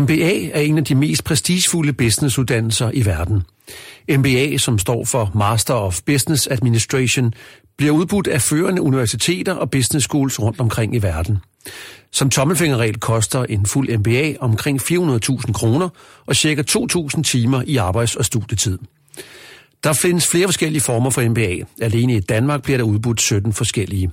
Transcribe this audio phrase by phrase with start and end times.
[0.00, 3.42] MBA er en af de mest prestigefulde businessuddannelser i verden.
[4.08, 7.34] MBA, som står for Master of Business Administration,
[7.76, 11.38] bliver udbudt af førende universiteter og business schools rundt omkring i verden.
[12.12, 15.88] Som tommelfingerregel koster en fuld MBA omkring 400.000 kroner
[16.26, 16.62] og ca.
[16.70, 18.78] 2.000 timer i arbejds- og studietid.
[19.84, 21.56] Der findes flere forskellige former for MBA.
[21.80, 24.10] Alene i Danmark bliver der udbudt 17 forskellige.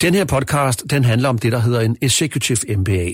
[0.00, 3.10] Den her podcast den handler om det, der hedder en Executive MBA.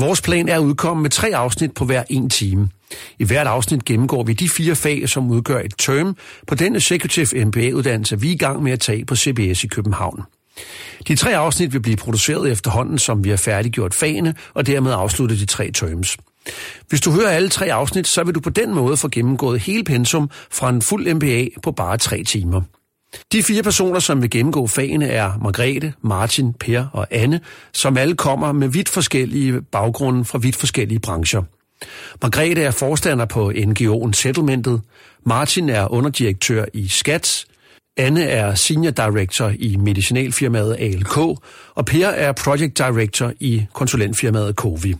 [0.00, 2.68] Vores plan er at udkomme med tre afsnit på hver en time.
[3.18, 7.44] I hvert afsnit gennemgår vi de fire fag, som udgør et term på den Executive
[7.44, 10.22] MBA-uddannelse, vi er i gang med at tage på CBS i København.
[11.08, 15.38] De tre afsnit vil blive produceret efterhånden, som vi har færdiggjort fagene, og dermed afslutte
[15.38, 16.16] de tre terms.
[16.88, 19.84] Hvis du hører alle tre afsnit, så vil du på den måde få gennemgået hele
[19.84, 22.62] pensum fra en fuld MBA på bare tre timer.
[23.32, 27.40] De fire personer, som vil gennemgå fagene, er Margrethe, Martin, Per og Anne,
[27.72, 31.42] som alle kommer med vidt forskellige baggrunde fra vidt forskellige brancher.
[32.22, 34.80] Margrethe er forstander på NGO'en Settlementet,
[35.24, 37.46] Martin er underdirektør i Skats,
[37.96, 41.16] Anne er Senior Director i medicinalfirmaet ALK,
[41.74, 44.94] og Per er Project Director i konsulentfirmaet Covi.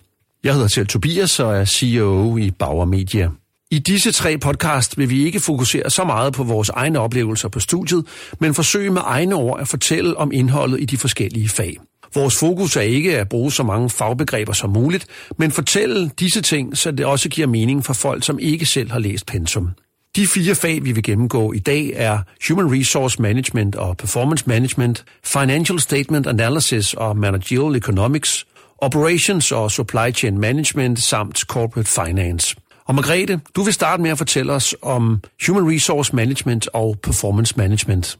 [0.44, 3.30] Jeg hedder selv Tobias og er CEO i Bauer Media.
[3.72, 7.60] I disse tre podcast vil vi ikke fokusere så meget på vores egne oplevelser på
[7.60, 8.06] studiet,
[8.38, 11.76] men forsøge med egne ord at fortælle om indholdet i de forskellige fag.
[12.14, 16.78] Vores fokus er ikke at bruge så mange fagbegreber som muligt, men fortælle disse ting,
[16.78, 19.70] så det også giver mening for folk, som ikke selv har læst pensum.
[20.16, 22.18] De fire fag, vi vil gennemgå i dag, er
[22.48, 28.46] Human Resource Management og Performance Management, Financial Statement Analysis og Managerial Economics,
[28.78, 32.56] Operations og Supply Chain Management samt Corporate Finance.
[32.90, 37.54] Og Margrethe, du vil starte med at fortælle os om Human Resource Management og Performance
[37.56, 38.18] Management.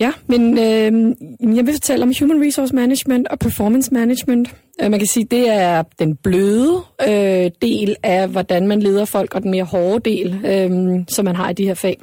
[0.00, 4.54] Ja, men øh, jeg vil fortælle om Human Resource Management og Performance Management.
[4.82, 9.34] Øh, man kan sige, det er den bløde øh, del af, hvordan man leder folk,
[9.34, 12.00] og den mere hårde del, øh, som man har i de her fag.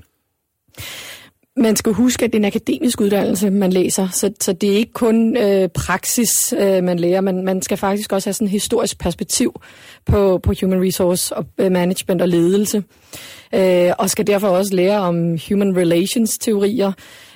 [1.57, 4.77] Man skal huske, at det er en akademisk uddannelse, man læser, så, så det er
[4.77, 7.21] ikke kun øh, praksis, øh, man lærer.
[7.21, 9.61] Man, man skal faktisk også have sådan et historisk perspektiv
[10.05, 12.83] på, på human resource og øh, management og ledelse.
[13.53, 16.91] Øh, og skal derfor også lære om human relations teorier,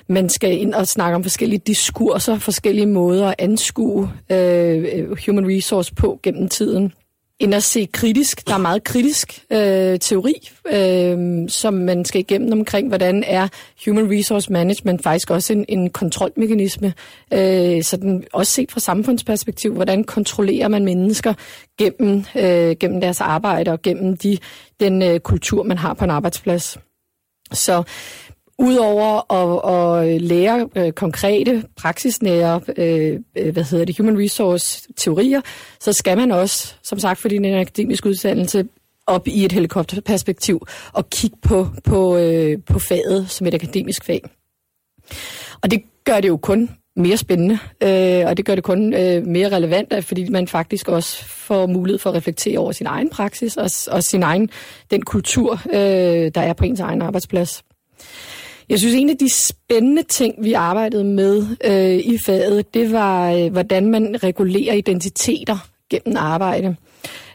[0.06, 5.56] man skal ind og snakke om forskellige diskurser, forskellige måder at anskue øh, øh human
[5.56, 6.92] resource på gennem tiden.
[7.40, 12.52] End at se kritisk, der er meget kritisk øh, teori, øh, som man skal igennem
[12.52, 13.48] omkring, hvordan er
[13.84, 16.94] human resource management faktisk også en, en kontrolmekanisme.
[17.32, 21.34] Øh, så den, også set fra samfundsperspektiv, hvordan kontrollerer man mennesker
[21.78, 24.38] gennem, øh, gennem deres arbejde og gennem de,
[24.80, 26.78] den øh, kultur, man har på en arbejdsplads.
[27.52, 27.82] Så
[28.60, 35.40] Udover at, at lære øh, konkrete, praksisnære, øh, øh, hvad hedder det, human resource teorier,
[35.80, 38.64] så skal man også, som sagt, fordi det er en akademisk uddannelse,
[39.06, 44.22] op i et helikopterperspektiv og kigge på, på, øh, på faget som et akademisk fag.
[45.62, 49.26] Og det gør det jo kun mere spændende, øh, og det gør det kun øh,
[49.26, 53.56] mere relevant, fordi man faktisk også får mulighed for at reflektere over sin egen praksis
[53.56, 54.50] og, og sin egen,
[54.90, 57.62] den kultur, øh, der er på ens egen arbejdsplads.
[58.70, 63.32] Jeg synes, en af de spændende ting, vi arbejdede med øh, i faget, det var,
[63.32, 66.76] øh, hvordan man regulerer identiteter gennem arbejde.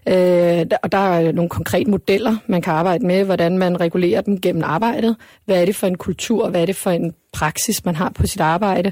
[0.07, 4.41] Øh, og der er nogle konkrete modeller, man kan arbejde med, hvordan man regulerer dem
[4.41, 5.16] gennem arbejdet.
[5.45, 8.28] Hvad er det for en kultur, hvad er det for en praksis, man har på
[8.28, 8.91] sit arbejde.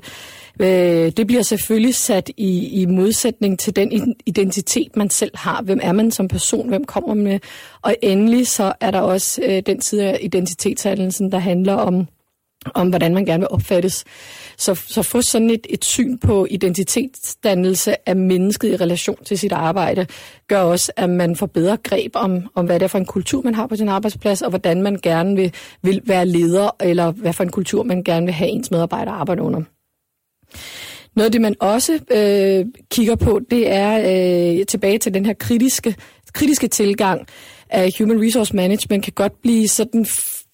[0.59, 5.61] Øh, det bliver selvfølgelig sat i, i modsætning til den identitet, man selv har.
[5.61, 6.69] Hvem er man som person?
[6.69, 7.39] Hvem kommer man med?
[7.81, 12.07] Og endelig så er der også øh, den side af identitetsdannelsen, der handler om
[12.73, 14.03] om hvordan man gerne vil opfattes.
[14.57, 19.51] Så, så få sådan et, et syn på identitetsdannelse af mennesket i relation til sit
[19.51, 20.07] arbejde,
[20.47, 23.41] gør også, at man får bedre greb om, om hvad det er for en kultur,
[23.41, 27.33] man har på sin arbejdsplads, og hvordan man gerne vil, vil være leder, eller hvad
[27.33, 29.61] for en kultur, man gerne vil have ens medarbejdere arbejde under.
[31.15, 33.99] Noget af det, man også øh, kigger på, det er
[34.59, 35.95] øh, tilbage til den her kritiske,
[36.33, 37.27] kritiske tilgang
[37.69, 40.05] af human resource management kan godt blive sådan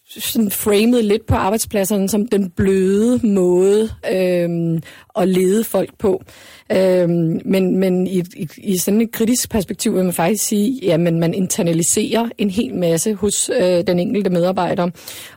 [0.10, 4.82] sådan framet lidt på arbejdspladserne som den bløde måde øh,
[5.16, 6.24] at lede folk på.
[6.72, 7.10] Øh,
[7.46, 11.34] men men i, i, i sådan et kritisk perspektiv vil man faktisk sige, at man
[11.34, 14.90] internaliserer en hel masse hos øh, den enkelte medarbejder.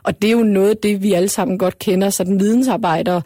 [0.03, 2.09] Og det er jo noget af det, vi alle sammen godt kender.
[2.09, 3.21] Så den vidensarbejder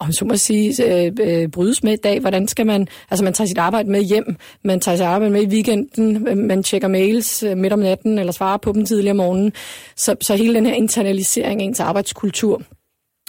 [0.00, 2.20] om så må sige, øh, øh, brydes med i dag.
[2.20, 5.42] Hvordan skal man, altså man tager sit arbejde med hjem, man tager sit arbejde med
[5.42, 9.10] i weekenden, øh, man tjekker mails øh, midt om natten, eller svarer på dem tidligere
[9.10, 9.52] om morgenen.
[9.96, 12.62] Så, så hele den her internalisering af ens arbejdskultur,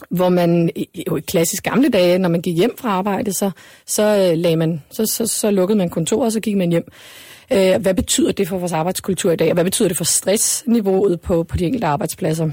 [0.10, 0.70] hvor man
[1.08, 3.52] jo i klassisk gamle dage, når man gik hjem fra arbejde, så,
[3.86, 6.92] så, øh, lagde man, så, så, så lukkede man kontoret, og så gik man hjem.
[7.52, 11.22] Øh, hvad betyder det for vores arbejdskultur i dag, og hvad betyder det for stressniveauet
[11.22, 12.50] på, på de enkelte arbejdspladser?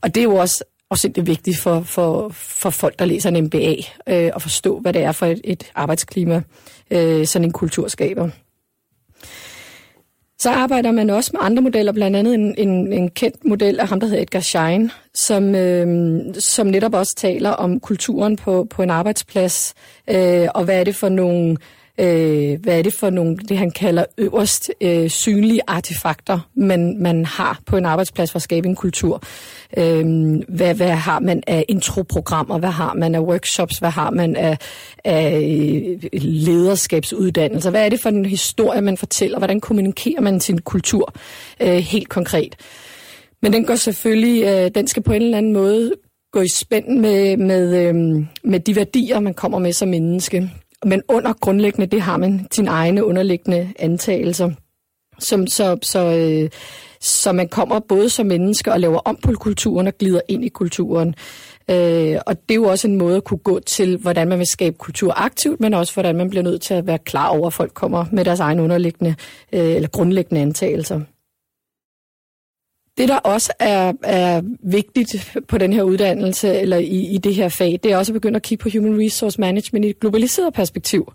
[0.00, 3.44] Og det er jo også også det vigtigt for, for, for folk, der læser en
[3.44, 3.74] MBA,
[4.06, 6.42] øh, at forstå, hvad det er for et, et arbejdsklima,
[6.90, 8.30] øh, sådan en kultur skaber.
[10.38, 13.88] Så arbejder man også med andre modeller, blandt andet en, en, en kendt model af
[13.88, 18.82] ham, der hedder Edgar Schein, som, øh, som netop også taler om kulturen på, på
[18.82, 19.74] en arbejdsplads,
[20.10, 21.56] øh, og hvad er det for nogle
[22.00, 27.24] øh, hvad er det for nogle, det han kalder øverst øh, synlige artefakter, man, man
[27.24, 29.22] har på en arbejdsplads for at skabe en kultur.
[29.76, 30.04] Øh,
[30.48, 34.58] hvad, hvad har man af introprogrammer, hvad har man af workshops, hvad har man af,
[35.04, 35.40] af
[36.12, 41.14] øh, lederskabsuddannelser, hvad er det for en historie, man fortæller, hvordan kommunikerer man sin kultur
[41.60, 42.56] øh, helt konkret.
[43.42, 45.92] Men den går selvfølgelig, øh, den skal på en eller anden måde
[46.32, 47.94] gå i spænd med, med, øh,
[48.44, 50.50] med de værdier, man kommer med som menneske.
[50.84, 54.50] Men under grundlæggende, det har man sine egne underliggende antagelser.
[55.18, 56.50] Som, så, så, øh,
[57.00, 60.48] så man kommer både som menneske og laver om på kulturen og glider ind i
[60.48, 61.14] kulturen.
[61.70, 64.46] Øh, og det er jo også en måde at kunne gå til, hvordan man vil
[64.46, 67.52] skabe kultur aktivt, men også hvordan man bliver nødt til at være klar over, at
[67.52, 69.14] folk kommer med deres egne underliggende
[69.52, 71.00] øh, eller grundlæggende antagelser.
[72.98, 77.48] Det, der også er, er vigtigt på den her uddannelse, eller i, i det her
[77.48, 80.54] fag, det er også at begynde at kigge på human resource management i et globaliseret
[80.54, 81.12] perspektiv.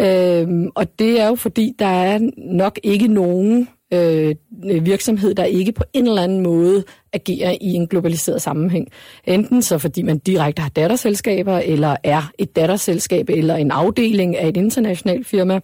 [0.00, 5.72] Øhm, og det er jo fordi, der er nok ikke nogen øh, virksomhed, der ikke
[5.72, 8.88] på en eller anden måde agerer i en globaliseret sammenhæng.
[9.24, 14.48] Enten så fordi man direkte har datterselskaber, eller er et datterselskab, eller en afdeling af
[14.48, 15.60] et internationalt firma,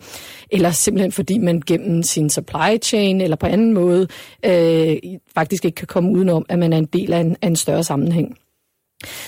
[0.51, 4.07] eller simpelthen fordi man gennem sin supply chain, eller på anden måde,
[4.47, 4.97] øh,
[5.35, 7.85] faktisk ikke kan komme udenom, at man er en del af en, af en større
[7.85, 8.37] sammenhæng.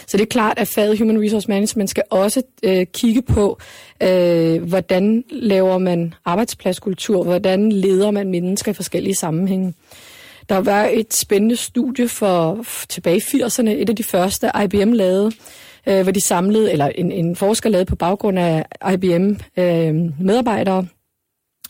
[0.07, 3.59] Så det er klart, at faget Human Resource Management skal også øh, kigge på,
[4.03, 9.75] øh, hvordan laver man arbejdspladskultur, hvordan leder man mennesker i forskellige sammenhænge.
[10.49, 15.33] Der var et spændende studie for tilbage i 80'erne, et af de første IBM lavede,
[15.87, 20.87] øh, hvor de samlede, eller en, en forsker lavede på baggrund af IBM øh, medarbejdere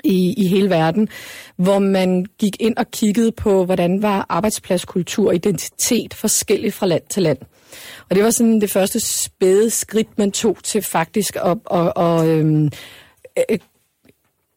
[0.04, 1.08] i, i hele verden,
[1.56, 7.02] hvor man gik ind og kiggede på, hvordan var arbejdspladskultur og identitet forskellig fra land
[7.08, 7.38] til land.
[8.10, 12.26] Og det var sådan det første spæde skridt, man tog til faktisk at, at, at
[12.26, 12.70] øhm,
[13.36, 13.58] øh,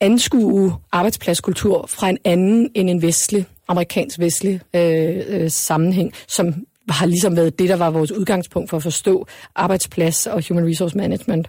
[0.01, 6.53] anskue arbejdspladskultur fra en anden end en vestlig, amerikansk vestlig øh, øh, sammenhæng, som
[6.89, 10.98] har ligesom været det, der var vores udgangspunkt for at forstå arbejdsplads og human resource
[10.98, 11.48] management.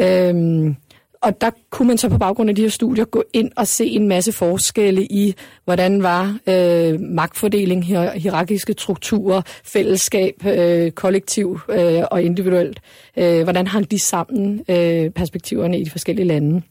[0.00, 0.76] Øhm,
[1.24, 3.86] og der kunne man så på baggrund af de her studier gå ind og se
[3.86, 5.34] en masse forskelle i,
[5.64, 12.80] hvordan var øh, magtfordeling, hier, hierarkiske strukturer, fællesskab, øh, kollektiv øh, og individuelt.
[13.16, 16.62] Øh, hvordan hang de sammen, øh, perspektiverne i de forskellige lande.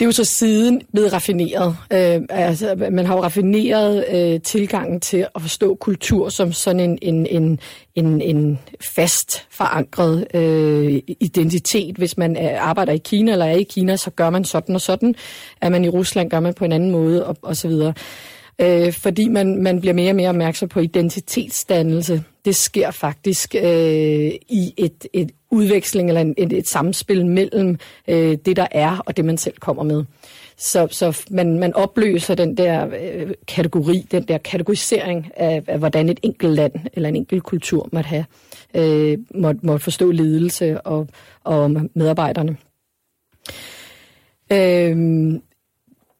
[0.00, 1.76] Det er jo så siden blevet raffineret.
[1.92, 6.98] Øh, altså, man har jo raffineret øh, tilgangen til at forstå kultur som sådan en,
[7.02, 7.60] en, en,
[7.94, 11.96] en, en fast forankret øh, identitet.
[11.96, 14.80] Hvis man øh, arbejder i Kina eller er i Kina, så gør man sådan og
[14.80, 15.14] sådan.
[15.60, 17.94] Er man i Rusland, gør man på en anden måde og, og så videre
[18.60, 22.22] øh, fordi man, man bliver mere og mere opmærksom på identitetsdannelse.
[22.44, 28.38] Det sker faktisk øh, i et, et udveksling eller en, et, et samspil mellem øh,
[28.44, 30.04] det, der er, og det, man selv kommer med.
[30.56, 36.08] Så, så man, man opløser den der øh, kategori, den der kategorisering af, af, hvordan
[36.08, 38.24] et enkelt land eller en enkelt kultur måtte have,
[38.74, 41.08] øh, måtte, måtte forstå ledelse og,
[41.44, 42.56] og medarbejderne.
[44.52, 45.40] Øh,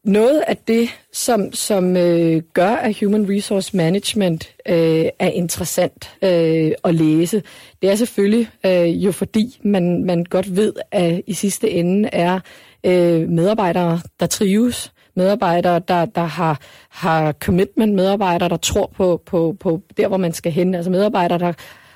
[0.05, 6.73] noget af det, som, som øh, gør, at Human Resource Management øh, er interessant øh,
[6.85, 7.43] at læse,
[7.83, 12.41] det er selvfølgelig øh, jo fordi, man, man godt ved, at i sidste ende er
[12.85, 19.57] øh, medarbejdere, der trives, medarbejdere, der, der har, har commitment, medarbejdere, der tror på, på,
[19.61, 21.53] på der, hvor man skal hen, altså medarbejdere, der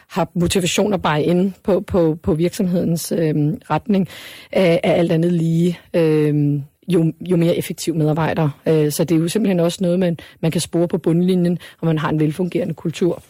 [0.09, 3.35] har motivation at bare ind på, på, på virksomhedens øh,
[3.71, 4.09] retning,
[4.53, 8.61] er, er alt andet lige øh, jo, jo mere effektiv medarbejder.
[8.69, 11.87] Øh, så det er jo simpelthen også noget, man, man kan spore på bundlinjen, og
[11.87, 13.23] man har en velfungerende kultur.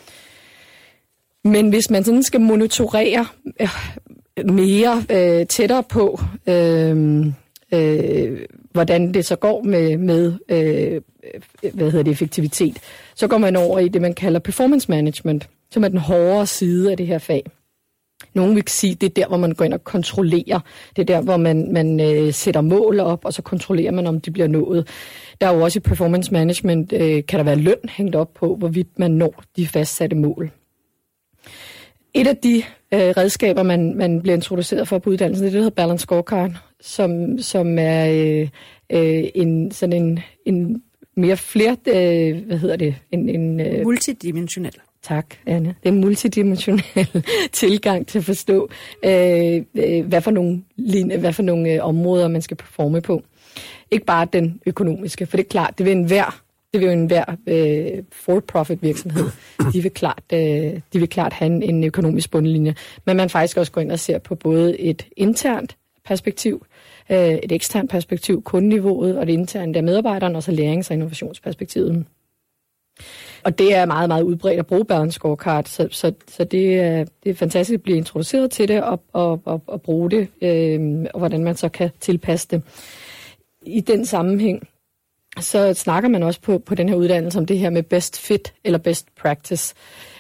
[1.45, 3.27] Men hvis man sådan skal monitorere
[3.61, 3.69] øh,
[4.51, 7.27] mere øh, tættere på, øh,
[7.75, 8.41] øh,
[8.73, 11.01] hvordan det så går med, med øh,
[11.73, 12.79] hvad hedder det, effektivitet,
[13.15, 16.91] så går man over i det, man kalder performance management, som er den hårdere side
[16.91, 17.45] af det her fag.
[18.35, 20.61] Nogen vil sige, det er der, hvor man går ind og kontrollerer.
[20.97, 24.21] Det er der, hvor man, man øh, sætter mål op, og så kontrollerer man, om
[24.21, 24.89] de bliver nået.
[25.41, 28.57] Der er jo også i performance management, øh, kan der være løn hængt op på,
[28.57, 30.51] hvorvidt man når de fastsatte mål.
[32.15, 32.57] Et af de
[32.95, 36.03] øh, redskaber, man, man bliver introduceret for på uddannelsen, det er det, der hedder Balance
[36.03, 36.51] Scorecard,
[36.81, 38.49] som, som er øh,
[38.91, 40.83] øh, en, sådan en, en
[41.17, 42.95] mere flere, øh, hvad hedder det?
[43.13, 44.75] En, en, øh, Multidimensionel.
[45.05, 45.69] Tak, Anne.
[45.69, 48.69] Det er en multidimensionel tilgang til at forstå,
[49.05, 50.63] øh, øh hvad for nogle,
[51.19, 53.23] hvad for nogle øh, områder, man skal performe på.
[53.91, 56.41] Ikke bare den økonomiske, for det er klart, det vil enhver
[56.73, 59.25] det vil jo enhver øh, for-profit virksomhed.
[59.73, 60.39] De vil, klart, øh,
[60.93, 62.75] de vil klart have en, en økonomisk bundlinje.
[63.07, 66.67] Men man faktisk også går ind og ser på både et internt perspektiv,
[67.11, 72.07] øh, et eksternt perspektiv, kundeniveauet og det interne der medarbejderen, og så lærings- og innovationsperspektivet.
[73.45, 77.05] Og det er meget, meget udbredt at bruge Balance Scorecard, så, så, så det, er,
[77.25, 81.07] det er fantastisk at blive introduceret til det og, og, og, og bruge det, øh,
[81.15, 82.63] og hvordan man så kan tilpasse det.
[83.63, 84.69] I den sammenhæng,
[85.41, 88.55] så snakker man også på, på den her uddannelse om det her med best fit
[88.65, 89.75] eller best practice.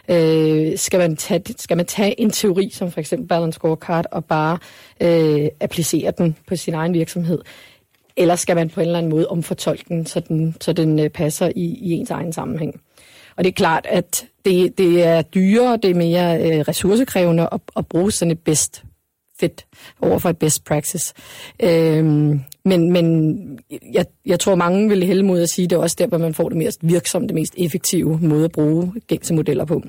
[0.09, 4.25] Øh, skal, man tage, skal man tage en teori som for eksempel Balance Scorecard og
[4.25, 4.59] bare
[5.00, 7.38] øh, applicere den på sin egen virksomhed?
[8.16, 11.09] Eller skal man på en eller anden måde omfortolke den, så den, så den øh,
[11.09, 12.81] passer i, i ens egen sammenhæng?
[13.36, 17.60] Og det er klart, at det, det er dyrere, det er mere øh, ressourcekrævende at,
[17.76, 18.84] at bruge sådan et best
[19.40, 19.66] fit
[20.00, 21.14] over for et best practice.
[21.62, 23.58] Øhm, men men
[23.92, 26.18] jeg, jeg tror, mange vil hælde mod at sige, at det er også der, hvor
[26.18, 29.82] man får det mest virksomme, det mest effektive måde at bruge gængse modeller på.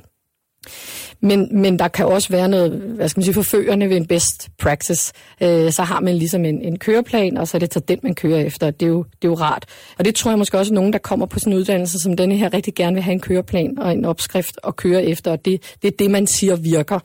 [1.21, 4.49] Men, men der kan også være noget, hvad skal man sige, forførende ved en best
[4.57, 5.13] practice.
[5.41, 8.15] Øh, så har man ligesom en, en køreplan, og så er det så den, man
[8.15, 8.71] kører efter.
[8.71, 9.65] Det er, jo, det er jo rart.
[9.97, 12.17] Og det tror jeg måske også, at nogen, der kommer på sådan en uddannelse som
[12.17, 15.31] denne her, rigtig gerne vil have en køreplan og en opskrift at køre efter.
[15.31, 16.99] Og det, det er det, man siger virker.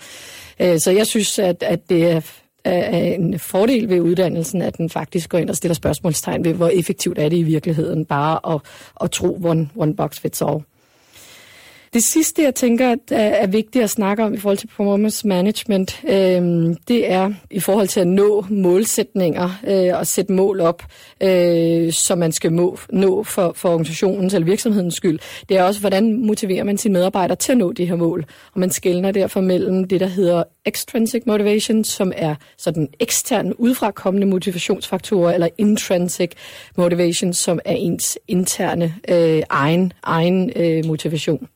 [0.61, 2.21] Øh, så jeg synes, at, at det er
[2.65, 6.69] er en fordel ved uddannelsen, at den faktisk går ind og stiller spørgsmålstegn ved, hvor
[6.69, 8.61] effektivt er det i virkeligheden bare at,
[9.01, 10.61] at tro one, one box fits all.
[11.93, 16.77] Det sidste, jeg tænker er vigtigt at snakke om i forhold til performance management, øh,
[16.89, 20.83] det er i forhold til at nå målsætninger øh, og sætte mål op,
[21.23, 25.19] øh, som man skal må, nå for, for organisationens eller virksomhedens skyld.
[25.49, 28.25] Det er også, hvordan motiverer man sine medarbejdere til at nå de her mål.
[28.55, 34.27] Og man skældner derfor mellem det, der hedder extrinsic motivation, som er sådan ekstern, udefrakommende
[34.27, 36.31] motivationsfaktorer, eller intrinsic
[36.77, 41.49] motivation, som er ens interne øh, egen, egen øh, motivation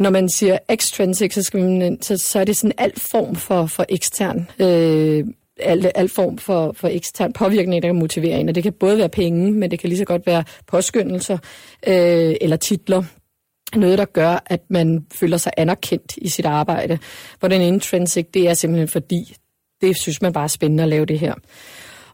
[0.00, 3.66] når man siger extrinsic, så, skal man, så, så er det sådan alt form for,
[3.66, 5.24] for ekstern øh,
[5.60, 8.48] al, al form for, for ekstern påvirkning, der kan motivere en.
[8.48, 11.38] Og det kan både være penge, men det kan lige så godt være påskyndelser
[11.86, 13.02] øh, eller titler.
[13.76, 16.98] Noget, der gør, at man føler sig anerkendt i sit arbejde.
[17.38, 19.36] Hvor den intrinsic, det er simpelthen fordi,
[19.80, 21.34] det synes man bare er spændende at lave det her.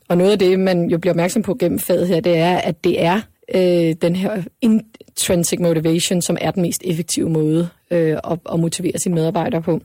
[0.09, 2.85] Og noget af det, man jo bliver opmærksom på gennem faget her, det er, at
[2.85, 3.21] det er
[3.55, 8.99] øh, den her intrinsic motivation, som er den mest effektive måde øh, at, at motivere
[8.99, 9.81] sine medarbejdere på.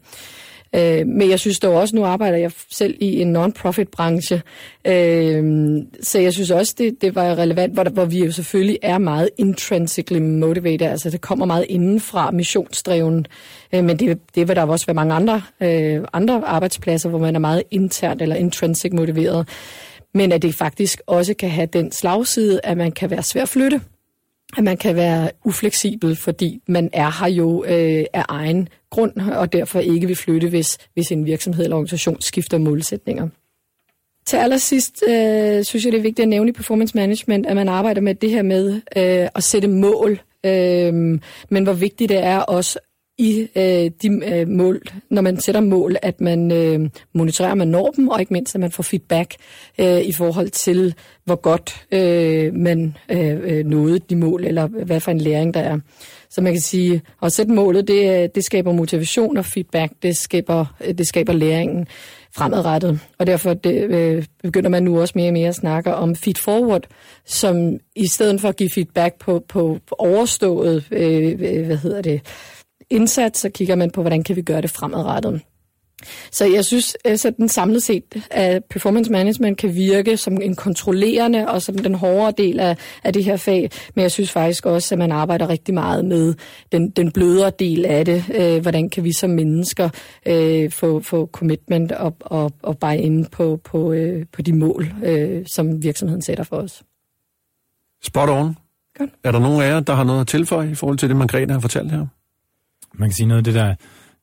[0.75, 4.41] Øh, men jeg synes dog også, nu arbejder jeg selv i en non-profit branche,
[4.87, 5.43] øh,
[6.01, 9.29] så jeg synes også, det, det var relevant, hvor, hvor vi jo selvfølgelig er meget
[9.37, 13.25] intrinsically motivated, altså det kommer meget inden fra missionsdreven,
[13.73, 17.35] øh, men det, det vil der også være mange andre, øh, andre arbejdspladser, hvor man
[17.35, 19.47] er meget internt eller intrinsic motiveret
[20.13, 23.49] men at det faktisk også kan have den slagside, at man kan være svær at
[23.49, 23.81] flytte,
[24.57, 29.53] at man kan være ufleksibel, fordi man er her jo øh, af egen grund, og
[29.53, 33.27] derfor ikke vil flytte, hvis, hvis en virksomhed eller organisation skifter målsætninger.
[34.25, 37.69] Til allersidst øh, synes jeg, det er vigtigt at nævne i performance management, at man
[37.69, 40.93] arbejder med det her med øh, at sætte mål, øh,
[41.49, 42.79] men hvor vigtigt det er også
[43.21, 47.67] i øh, de øh, mål, når man sætter mål, at man øh, monitorerer, at man
[47.67, 49.35] når dem, og ikke mindst, at man får feedback
[49.79, 54.99] øh, i forhold til, hvor godt øh, man øh, øh nåede de mål, eller hvad
[54.99, 55.77] for en læring der er.
[56.29, 60.17] Så man kan sige, at sætte målet, det, øh, det skaber motivation og feedback, det
[60.17, 61.87] skaber, øh, det skaber læringen
[62.35, 62.99] fremadrettet.
[63.19, 66.35] Og derfor det, øh, begynder man nu også mere og mere at snakke om feed
[66.35, 66.87] forward,
[67.25, 72.21] som i stedet for at give feedback på, på overstået, øh, hvad hedder det,
[72.91, 75.41] indsats, så kigger man på, hvordan kan vi gøre det fremadrettet.
[76.31, 80.55] Så jeg synes, at altså, den samlet set, at performance management kan virke som en
[80.55, 84.65] kontrollerende og som den hårdere del af, af det her fag, men jeg synes faktisk
[84.65, 86.33] også, at man arbejder rigtig meget med
[86.71, 88.25] den, den blødere del af det.
[88.35, 89.89] Øh, hvordan kan vi som mennesker
[90.25, 94.93] øh, få, få commitment og, og, og bare ind på, på, øh, på de mål,
[95.03, 96.83] øh, som virksomheden sætter for os.
[98.03, 98.55] Spot on.
[98.97, 99.09] Godt.
[99.23, 101.53] Er der nogen af jer, der har noget at tilføje i forhold til det, Margrethe
[101.53, 102.05] har fortalt her?
[102.93, 103.75] Man kan sige noget af det, der,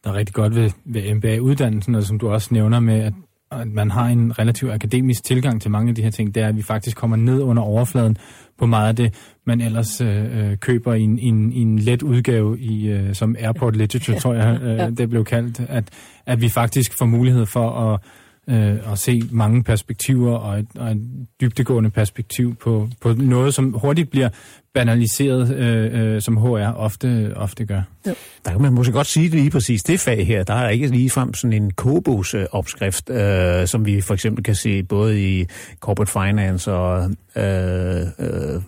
[0.04, 3.12] der er rigtig godt ved, ved MBA-uddannelsen, og som du også nævner med, at
[3.50, 6.48] at man har en relativt akademisk tilgang til mange af de her ting, det er,
[6.48, 8.16] at vi faktisk kommer ned under overfladen
[8.58, 9.14] på meget af det,
[9.46, 14.18] man ellers øh, køber i en, en, en let udgave, i, øh, som Airport Literature,
[14.18, 15.90] tror jeg, øh, det blev kaldt, at,
[16.26, 18.00] at vi faktisk får mulighed for at
[18.48, 23.72] øh, at se mange perspektiver og et, og et dybtegående perspektiv på, på noget, som
[23.72, 24.28] hurtigt bliver
[24.74, 27.82] banaliseret, øh, øh, som HR ofte, ofte gør.
[28.06, 28.12] Ja.
[28.44, 29.82] Der kan man måske godt sige det lige præcis.
[29.82, 34.00] Det fag her, der er ikke lige frem sådan en kogebogs opskrift, øh, som vi
[34.00, 35.46] for eksempel kan se både i
[35.80, 38.62] corporate finance og øh, øh,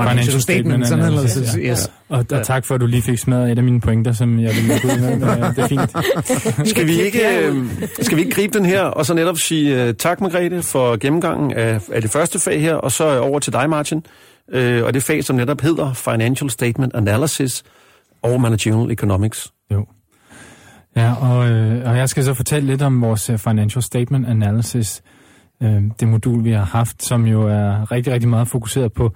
[0.00, 1.70] Financial statement, sådan analysis, ja.
[1.70, 1.90] yes.
[2.08, 4.54] Og, og tak for, at du lige fik smadret et af mine pointer, som jeg
[4.54, 5.10] ville gå ud med.
[5.54, 6.68] Det er fint.
[6.68, 7.66] skal, vi ikke, øh,
[8.00, 11.52] skal vi ikke gribe den her, og så netop sige uh, tak, Margrethe, for gennemgangen
[11.52, 14.02] af, af det første fag her, og så over til dig, Martin.
[14.54, 17.62] Uh, og det fag, som netop hedder Financial Statement Analysis
[18.22, 19.52] og Managerial Economics.
[19.72, 19.86] Jo.
[20.96, 25.02] Ja, og, øh, og jeg skal så fortælle lidt om vores Financial Statement Analysis,
[25.62, 29.12] øh, det modul, vi har haft, som jo er rigtig, rigtig meget fokuseret på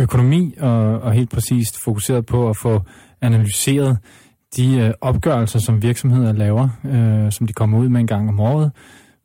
[0.00, 2.82] økonomi og, og helt præcist fokuseret på at få
[3.20, 3.98] analyseret
[4.56, 8.40] de øh, opgørelser, som virksomheder laver, øh, som de kommer ud med en gang om
[8.40, 8.70] året,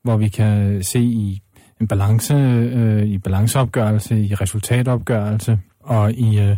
[0.03, 1.41] hvor vi kan se i
[1.81, 6.57] en balance, øh, i balanceopgørelse, i resultatopgørelse og i, øh,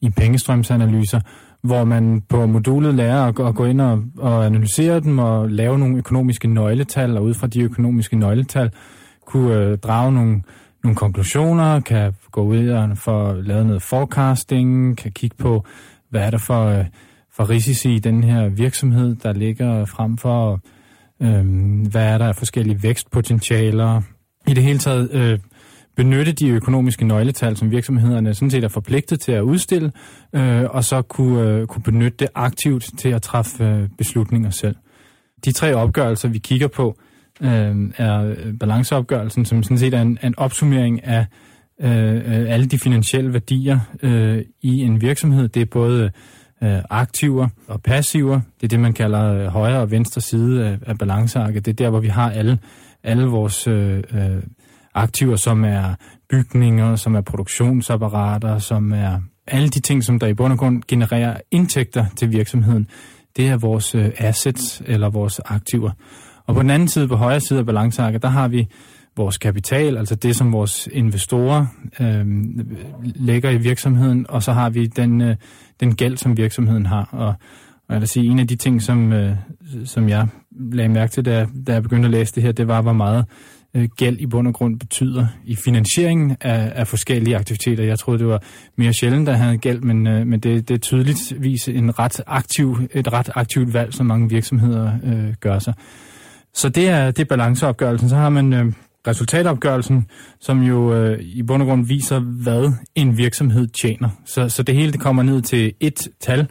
[0.00, 1.20] i pengestrømsanalyser,
[1.62, 5.78] hvor man på modulet lærer at, at gå ind og, og analysere dem og lave
[5.78, 8.70] nogle økonomiske nøgletal, og ud fra de økonomiske nøgletal
[9.26, 10.42] kunne øh, drage nogle
[10.84, 15.64] nogle konklusioner, kan gå ud og for lave noget forecasting, kan kigge på,
[16.10, 16.84] hvad er der for, øh,
[17.32, 20.60] for risici i den her virksomhed, der ligger frem for,
[21.22, 21.44] øh,
[21.90, 24.02] hvad er der af forskellige vækstpotentialer.
[24.46, 25.38] I det hele taget øh,
[25.96, 29.92] benytte de økonomiske nøgletal, som virksomhederne sådan set er forpligtet til at udstille,
[30.32, 34.76] øh, og så kunne, øh, kunne benytte det aktivt til at træffe øh, beslutninger selv.
[35.44, 36.98] De tre opgørelser, vi kigger på,
[37.42, 41.26] Øhm, øh, er balanceopgørelsen, som sådan set er en, en opsummering af
[41.80, 45.48] øh, øh, alle de finansielle værdier øh, i en virksomhed.
[45.48, 46.10] Det er både
[46.62, 48.40] øh, aktiver og passiver.
[48.60, 51.66] Det er det, man kalder øh, højre og venstre side af, af balancearket.
[51.66, 52.58] Det er der, hvor vi har alle,
[53.04, 54.42] alle vores øh, øh,
[54.94, 55.94] aktiver, som er
[56.30, 60.82] bygninger, som er produktionsapparater, som er alle de ting, som der i bund og grund
[60.88, 62.88] genererer indtægter til virksomheden.
[63.36, 65.90] Det er vores øh, assets eller vores aktiver.
[66.48, 68.68] Og på den anden side, på højre side af balancearket, der har vi
[69.16, 71.66] vores kapital, altså det, som vores investorer
[72.00, 72.26] øh,
[73.02, 75.36] lægger i virksomheden, og så har vi den, øh,
[75.80, 77.08] den gæld, som virksomheden har.
[77.12, 77.34] Og,
[77.88, 79.36] og jeg vil sige, en af de ting, som, øh,
[79.84, 82.82] som jeg lagde mærke til, da, da jeg begyndte at læse det her, det var,
[82.82, 83.24] hvor meget
[83.74, 87.84] øh, gæld i bund og grund betyder i finansieringen af, af forskellige aktiviteter.
[87.84, 88.42] Jeg troede, det var
[88.76, 92.78] mere sjældent, der havde gæld, men, øh, men det, det er tydeligvis en ret aktiv,
[92.94, 95.74] et ret aktivt valg, som mange virksomheder øh, gør sig.
[96.58, 98.08] Så det er, det er balanceopgørelsen.
[98.08, 98.72] Så har man øh,
[99.06, 100.06] resultatopgørelsen,
[100.40, 104.08] som jo øh, i bund og grund viser, hvad en virksomhed tjener.
[104.24, 106.48] Så, så det hele det kommer ned til et tal,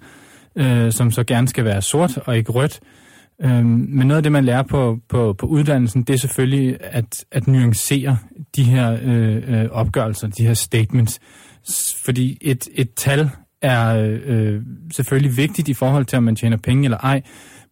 [0.56, 2.80] øh, som så gerne skal være sort og ikke rødt.
[3.44, 7.26] Øh, men noget af det, man lærer på, på, på uddannelsen, det er selvfølgelig at,
[7.32, 8.18] at nuancere
[8.56, 11.20] de her øh, øh opgørelser, de her statements.
[12.06, 13.30] Fordi et, et tal
[13.62, 14.62] er øh, øh,
[14.96, 17.22] selvfølgelig vigtigt i forhold til, om man tjener penge eller ej,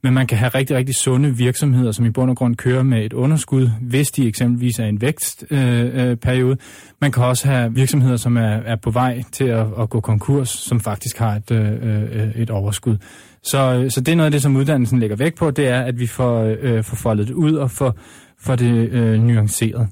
[0.05, 3.05] men man kan have rigtig, rigtig sunde virksomheder, som i bund og grund kører med
[3.05, 6.45] et underskud, hvis de eksempelvis er i en vækstperiode.
[6.45, 6.57] Øh, øh,
[7.01, 10.49] man kan også have virksomheder, som er, er på vej til at, at gå konkurs,
[10.49, 12.97] som faktisk har et, øh, øh, et overskud.
[13.43, 15.81] Så, øh, så det er noget af det, som uddannelsen lægger vægt på, det er,
[15.81, 17.93] at vi får, øh, får foldet det ud og får,
[18.39, 19.87] får det øh, nuanceret.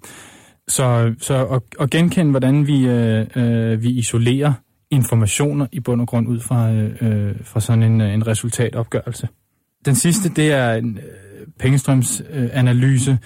[0.68, 4.54] Så, så at, at genkende, hvordan vi, øh, øh, vi isolerer
[4.92, 9.28] informationer i bund og grund ud fra, øh, øh fra sådan en, øh, en resultatopgørelse.
[9.86, 13.18] Den sidste, det er en øh, pengestrømsanalyse,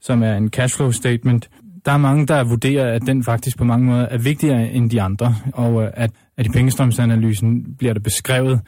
[0.00, 1.50] som er en cashflow statement.
[1.86, 5.02] Der er mange, der vurderer, at den faktisk på mange måder er vigtigere end de
[5.02, 8.60] andre, og øh, at, at i pengestrømsanalysen bliver der beskrevet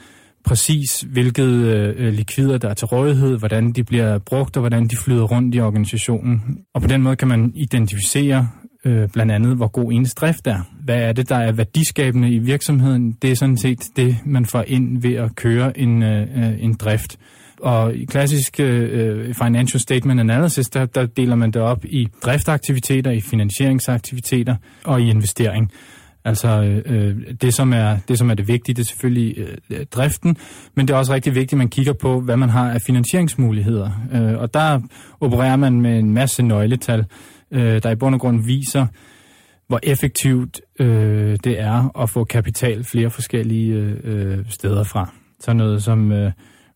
[0.45, 4.97] præcis, hvilket øh, likvider der er til rådighed, hvordan de bliver brugt, og hvordan de
[4.97, 6.59] flyder rundt i organisationen.
[6.75, 8.49] Og på den måde kan man identificere
[8.85, 10.61] øh, blandt andet, hvor god ens drift er.
[10.85, 13.13] Hvad er det, der er værdiskabende i virksomheden?
[13.23, 16.75] Det er sådan set det, man får ind ved at køre en, øh, øh en
[16.75, 17.19] drift.
[17.61, 22.09] Og i klassisk øh, øh, financial statement analysis, der, der deler man det op i
[22.23, 25.73] driftaktiviteter, i finansieringsaktiviteter og i investering.
[26.25, 29.39] Altså øh, øh, det, som er, det, som er det vigtige, det er selvfølgelig
[29.71, 30.37] øh, driften,
[30.75, 33.91] men det er også rigtig vigtigt, at man kigger på, hvad man har af finansieringsmuligheder.
[34.13, 34.81] Øh, og der
[35.21, 37.05] opererer man med en masse nøgletal
[37.55, 38.87] øh, der i bund og grund viser,
[39.69, 45.13] hvor effektivt øh, det er at få kapital flere forskellige øh, øh steder fra.
[45.41, 46.33] Så noget som øh,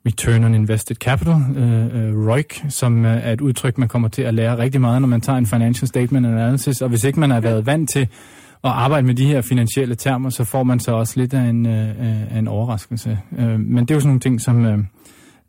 [0.06, 4.22] Return on Invested Capital, øh, øh, ROIC, som øh, er et udtryk, man kommer til
[4.22, 6.82] at lære rigtig meget, når man tager en Financial Statement Analysis.
[6.82, 8.08] Og hvis ikke man har været vant til
[8.64, 11.66] at arbejde med de her finansielle termer, så får man så også lidt af en,
[11.66, 11.94] øh,
[12.34, 13.18] af en overraskelse.
[13.38, 14.78] Øh, men det er jo sådan nogle ting, som øh,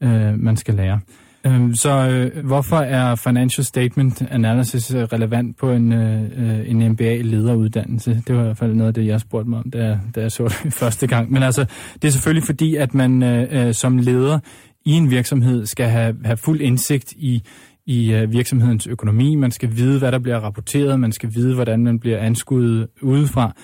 [0.02, 1.00] øh, man skal lære.
[1.45, 6.91] Øh, så øh, hvorfor er Financial Statement Analysis øh, relevant på en, øh, øh en
[6.91, 8.23] MBA-lederuddannelse?
[8.28, 10.32] Det var i hvert fald noget af det, jeg spurgte mig om, da da jeg
[10.32, 11.32] så det første gang.
[11.32, 11.65] Men altså,
[12.02, 14.39] det er selvfølgelig fordi, at man øh, øh, som leder
[14.86, 17.43] i en virksomhed skal have, have fuld indsigt i
[17.86, 19.36] i øh, virksomhedens økonomi.
[19.36, 20.99] Man skal vide, hvad der bliver rapporteret.
[20.99, 23.56] Man skal vide, hvordan man bliver anskuet udefra.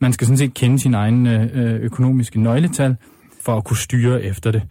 [0.00, 2.96] Man skal sådan set kende sin egen øh, økonomiske nøgletal
[3.44, 4.62] for at kunne styre efter det.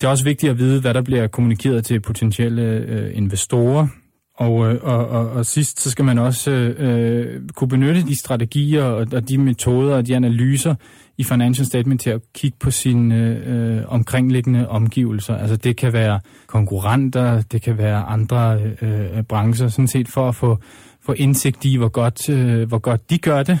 [0.00, 3.86] Det er også vigtigt at vide, hvad der bliver kommunikeret til potentielle øh, investorer.
[4.34, 8.84] Og, øh, og, og, og sidst så skal man også øh, kunne benytte de strategier
[8.84, 10.74] og, og de metoder og de analyser
[11.16, 13.14] i Financial Statement til at kigge på sine
[13.46, 15.36] øh, omkringliggende omgivelser.
[15.36, 20.34] Altså det kan være konkurrenter, det kan være andre øh, brancher, sådan set for at
[20.34, 20.58] få,
[21.06, 23.58] få indsigt i, hvor godt, øh, hvor godt de gør det,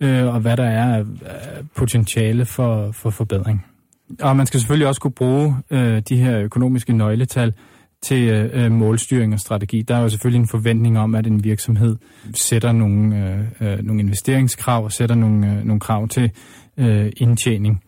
[0.00, 1.04] øh, og hvad der er af
[1.76, 3.64] potentiale for, for forbedring.
[4.20, 7.52] Og man skal selvfølgelig også kunne bruge øh, de her økonomiske nøgletal
[8.02, 9.82] til øh, øh, målstyring og strategi.
[9.82, 11.96] Der er jo selvfølgelig en forventning om, at en virksomhed
[12.34, 13.16] sætter nogle,
[13.60, 16.30] øh, øh nogle investeringskrav og sætter nogle, øh, nogle krav til
[16.76, 17.82] øh, indtjening.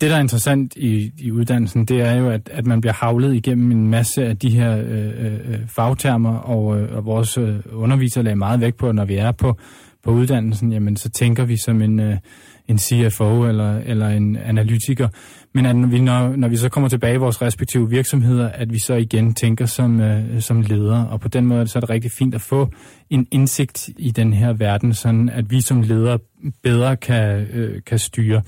[0.00, 3.34] Det, der er interessant i, i uddannelsen, det er jo, at, at man bliver havlet
[3.34, 7.58] igennem en masse af de her øh, øh, øh fagtermer, og, øh, og vores øh,
[7.72, 9.56] undervisere lagde meget vægt på, at når vi er på,
[10.04, 12.16] på uddannelsen, jamen så tænker vi som en, øh,
[12.68, 15.08] en CFO eller, eller en analytiker.
[15.54, 18.72] Men at når vi, når, når vi så kommer tilbage i vores respektive virksomheder, at
[18.72, 21.08] vi så igen tænker som, øh, som ledere.
[21.08, 22.68] Og på den måde så er det rigtig fint at få
[23.10, 26.18] en indsigt i den her verden, sådan at vi som ledere
[26.62, 28.42] bedre kan, øh, kan styre.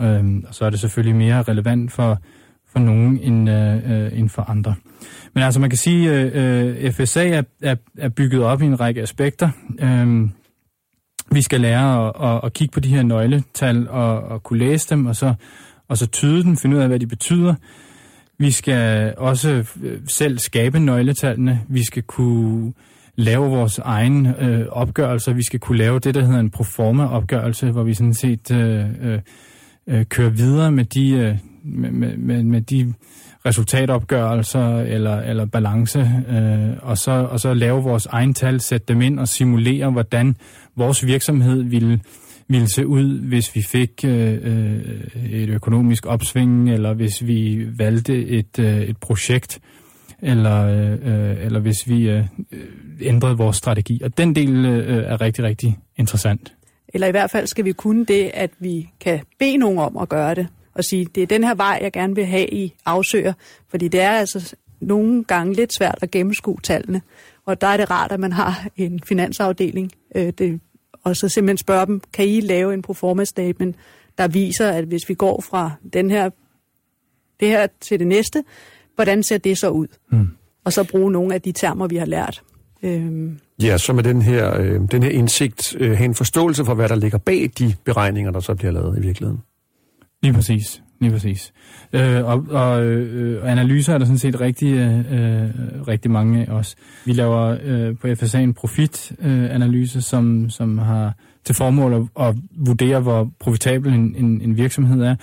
[0.00, 2.18] Øh, og så er det selvfølgelig mere relevant for,
[2.72, 4.74] for nogen end, øh, øh end for andre.
[5.34, 8.64] Men altså man kan sige, at øh, øh FSA er, er, er bygget op i
[8.64, 9.50] en række aspekter.
[9.80, 10.28] Øh,
[11.34, 14.90] vi skal lære at, at, at kigge på de her nøgletal og, og kunne læse
[14.90, 15.34] dem, og så,
[15.88, 17.54] og så tyde dem, finde ud af, hvad de betyder.
[18.38, 21.60] Vi skal også øh, selv skabe nøgletallene.
[21.68, 22.72] Vi skal kunne
[23.16, 25.32] lave vores egen øh, opgørelser.
[25.32, 29.18] Vi skal kunne lave det, der hedder en proforma-opgørelse, hvor vi sådan set øh, øh,
[29.86, 32.94] øh kører videre med de, øh, med, med, med de
[33.46, 39.02] resultatopgørelser eller, eller balance, øh, og, så, og så lave vores egen tal, sætte dem
[39.02, 40.36] ind og simulere, hvordan
[40.76, 42.00] vores virksomhed ville,
[42.48, 48.26] ville se ud, hvis vi fik øh, øh, et økonomisk opsving, eller hvis vi valgte
[48.26, 49.60] et, øh, et projekt,
[50.22, 52.60] eller, øh, eller hvis vi øh, øh,
[53.00, 54.00] ændrede vores strategi.
[54.04, 56.52] Og den del øh, er rigtig, rigtig interessant.
[56.88, 60.08] Eller i hvert fald skal vi kunne det, at vi kan bede nogen om at
[60.08, 63.32] gøre det og sige, det er den her vej, jeg gerne vil have i afsøger.
[63.68, 67.02] Fordi det er altså nogle gange lidt svært at gennemskue tallene.
[67.46, 70.60] Og der er det rart, at man har en finansafdeling, øh, det,
[71.04, 73.76] og så simpelthen spørge dem, kan I lave en performance statement,
[74.18, 76.30] der viser, at hvis vi går fra den her,
[77.40, 78.44] det her til det næste,
[78.94, 79.86] hvordan ser det så ud?
[80.10, 80.28] Mm.
[80.64, 82.42] Og så bruge nogle af de termer, vi har lært.
[82.82, 83.38] Øhm.
[83.62, 86.88] Ja, så med den her, øh, den her indsigt øh, have en forståelse for, hvad
[86.88, 89.40] der ligger bag de beregninger, der så bliver lavet i virkeligheden.
[90.22, 90.82] Lige præcis.
[91.02, 91.52] Lige præcis.
[91.92, 95.50] Øh, og og øh, analyser er der sådan set rigtig, øh,
[95.88, 96.76] rigtig mange af os.
[97.04, 102.34] Vi laver øh, på FSA en profitanalyse, øh, som, som har til formål at, at
[102.50, 105.14] vurdere, hvor profitabel en, en, en virksomhed er.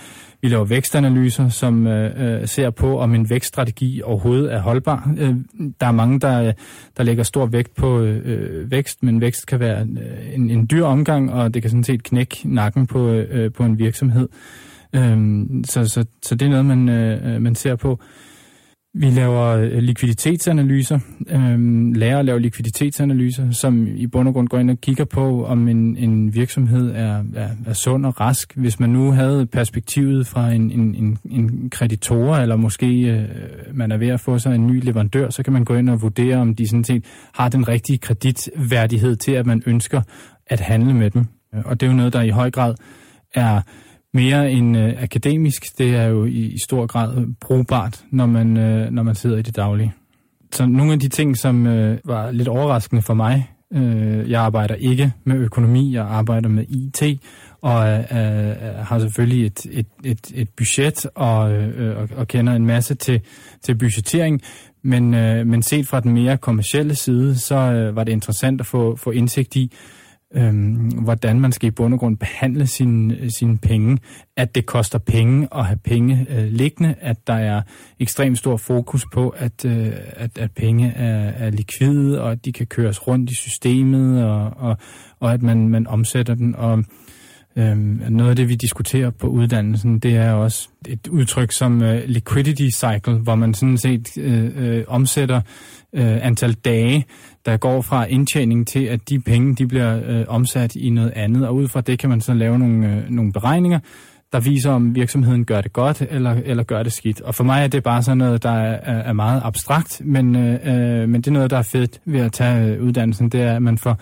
[0.42, 5.12] Vi laver vækstanalyser, som øh, øh ser på, om en vækststrategi overhovedet er holdbar.
[5.18, 5.34] Øh,
[5.80, 6.52] der er mange, der,
[6.96, 9.82] der lægger stor vægt på øh, vækst, men vækst kan være
[10.34, 13.78] en, en dyr omgang, og det kan sådan set knække nakken på, øh, på en
[13.78, 14.28] virksomhed.
[14.94, 18.00] Øhm, så, så, så det er noget, man, øh, man ser på.
[18.94, 20.98] Vi laver øh, likviditetsanalyser,
[21.28, 25.44] øhm, lærer at lave likviditetsanalyser, som i bund og grund går ind og kigger på,
[25.44, 28.56] om en, en virksomhed er, er, er sund og rask.
[28.56, 33.28] Hvis man nu havde perspektivet fra en, en, en, en kreditor, eller måske øh,
[33.72, 36.02] man er ved at få sig en ny leverandør, så kan man gå ind og
[36.02, 40.02] vurdere, om de sådan set har den rigtige kreditværdighed til, at man ønsker
[40.46, 41.26] at handle med dem.
[41.64, 42.74] Og det er jo noget, der i høj grad
[43.34, 43.60] er
[44.14, 45.78] mere end øh, akademisk.
[45.78, 49.42] Det er jo i, i stor grad brugbart, når man, øh, når man sidder i
[49.42, 49.92] det daglige.
[50.52, 54.74] Så nogle af de ting, som øh, var lidt overraskende for mig, øh, jeg arbejder
[54.74, 57.20] ikke med økonomi, jeg arbejder med IT,
[57.60, 62.52] og øh, øh, har selvfølgelig et, et, et, et budget og, øh, og, og kender
[62.52, 63.20] en masse til,
[63.62, 64.42] til budgettering,
[64.82, 68.66] men, øh, men set fra den mere kommercielle side, så øh, var det interessant at
[68.66, 69.72] få, få indsigt i,
[70.34, 73.98] øhm, hvordan man skal i bund og grund behandle sine sin penge,
[74.36, 77.62] at det koster penge at have penge øh, liggende, at der er
[77.98, 82.52] ekstremt stor fokus på, at, øh, at, at penge er, er likvide, og at de
[82.52, 84.76] kan køres rundt i systemet, og, og,
[85.20, 86.56] og at man, man omsætter den.
[86.56, 86.84] Og
[87.56, 92.02] øhm, noget af det, vi diskuterer på uddannelsen, det er også et udtryk som øh,
[92.06, 95.40] liquidity cycle, hvor man sådan set øh, øh, omsætter
[95.92, 97.04] øh, antal dage,
[97.46, 101.46] der går fra indtjening til, at de penge de bliver øh, omsat i noget andet,
[101.46, 103.78] og ud fra det kan man så lave nogle, øh, nogle beregninger,
[104.32, 107.20] der viser, om virksomheden gør det godt eller, eller gør det skidt.
[107.20, 110.54] Og for mig er det bare sådan noget, der er, er meget abstrakt, men, øh,
[110.64, 113.56] øh, men det er noget, der er fedt ved at tage øh, uddannelsen, det er,
[113.56, 113.96] at man får,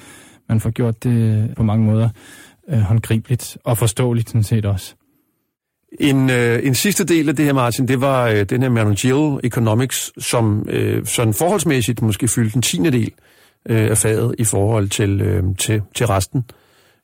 [0.48, 2.08] man får gjort det på mange måder
[2.70, 4.94] øh, håndgribeligt og forståeligt sådan set også.
[6.00, 9.40] En, øh, en sidste del af det her, Martin, det var øh, den her managerial
[9.44, 13.12] economics, som øh, sådan forholdsmæssigt måske fyldte en tiende del
[13.68, 16.44] øh, af faget i forhold til, øh, til, til resten.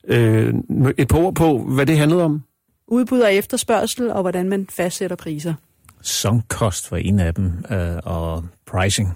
[0.09, 0.55] Øh,
[0.99, 2.43] et par ord på, hvad det handlede om?
[2.89, 5.55] Udbud og efterspørgsel, og hvordan man fastsætter priser.
[6.03, 9.09] Sunk cost var en af dem, øh, og pricing.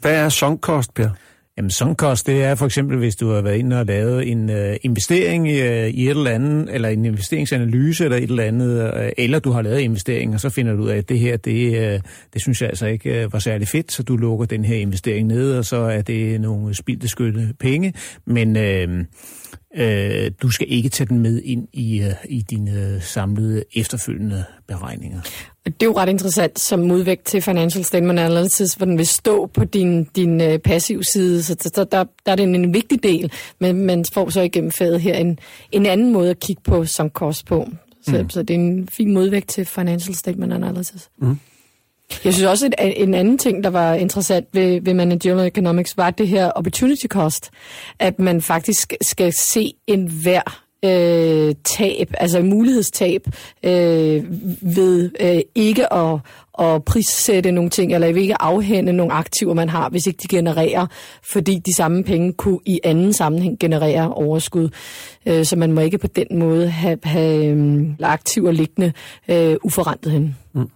[0.00, 1.10] Hvad er sunk cost, Per?
[1.58, 4.76] Jamen, sunkost, det er for eksempel, hvis du har været inde og lavet en øh,
[4.82, 5.52] investering i,
[5.88, 9.62] i et eller andet, eller en investeringsanalyse eller et eller andet, øh, eller du har
[9.62, 12.00] lavet investering, og så finder du ud af, at det her, det, øh,
[12.32, 15.26] det synes jeg altså ikke øh, var særlig fedt, så du lukker den her investering
[15.26, 17.94] ned, og så er det nogle spildeskytte penge,
[18.26, 18.56] men...
[18.56, 19.04] øh,
[19.78, 24.44] Øh, du skal ikke tage den med ind i, øh, i dine øh, samlede efterfølgende
[24.68, 25.20] beregninger.
[25.66, 29.46] Det er jo ret interessant som modvægt til Financial Statement Analysis, hvor den vil stå
[29.46, 33.02] på din, din uh, passiv side, så der, der, der er det en, en vigtig
[33.02, 35.38] del, men man får så igennem faget her en,
[35.72, 37.68] en anden måde at kigge på som kost på.
[38.02, 38.30] Så, mm.
[38.30, 41.08] så det er en fin modvægt til Financial Statement Analysis.
[41.18, 41.38] Mm.
[42.24, 46.10] Jeg synes også, at en anden ting, der var interessant ved, ved managerial economics, var
[46.10, 47.50] det her opportunity cost.
[47.98, 53.26] At man faktisk skal se en hver øh, tab, altså mulighedstab
[53.62, 54.24] øh,
[54.60, 56.18] ved øh, ikke at,
[56.58, 60.86] at prissætte nogle ting, eller ikke afhænde nogle aktiver, man har, hvis ikke de genererer,
[61.32, 64.68] fordi de samme penge kunne i anden sammenhæng generere overskud.
[65.26, 68.92] Øh, så man må ikke på den måde have, have øh, aktiver liggende
[69.28, 70.36] øh, uforrentet hen.
[70.52, 70.70] Mm.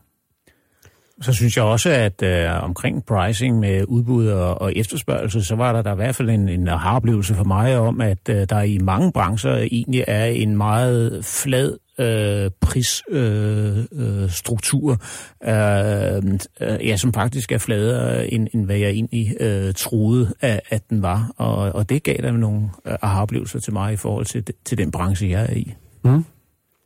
[1.23, 5.73] Så synes jeg også, at øh, omkring pricing med udbud og, og efterspørgsel, så var
[5.73, 8.79] der, der i hvert fald en, en oplevelse for mig om, at øh, der i
[8.79, 15.03] mange brancher egentlig er en meget flad øh, prisstruktur,
[15.43, 16.23] øh, øh, øh,
[16.61, 20.91] øh, ja, som faktisk er fladere, end, end hvad jeg egentlig øh, troede, at, at
[20.91, 21.33] den var.
[21.37, 24.91] Og, og det gav der nogle øh, aha-oplevelser til mig i forhold til, til den
[24.91, 25.75] branche, jeg er i.
[26.05, 26.25] Mm.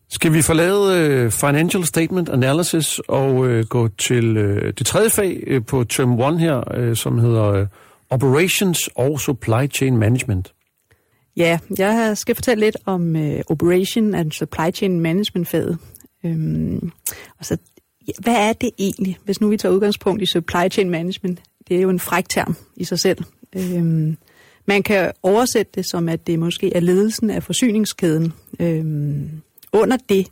[0.09, 5.43] Skal vi forlade øh, Financial Statement Analysis og øh, gå til øh, det tredje fag
[5.47, 7.67] øh, på Term 1 her, øh, som hedder øh,
[8.11, 10.55] Operations og Supply Chain Management?
[11.37, 15.79] Ja, jeg skal fortælle lidt om øh, Operation and Supply Chain Management-faget.
[16.25, 16.91] Øhm,
[17.39, 17.57] altså, så,
[18.09, 21.41] ja, hvad er det egentlig, hvis nu vi tager udgangspunkt i Supply Chain Management?
[21.69, 23.19] Det er jo en fræk term i sig selv.
[23.57, 24.17] Øhm,
[24.67, 28.33] man kan oversætte det som, at det måske er ledelsen af forsyningskæden.
[28.61, 29.31] Øhm,
[29.75, 30.27] under det,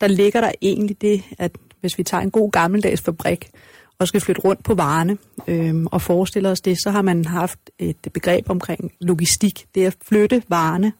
[0.00, 3.50] der ligger der egentlig det, at hvis vi tager en god gammeldags fabrik
[3.98, 7.58] og skal flytte rundt på varerne øh, og forestiller os det, så har man haft
[7.78, 9.66] et begreb omkring logistik.
[9.74, 10.92] Det er at flytte varerne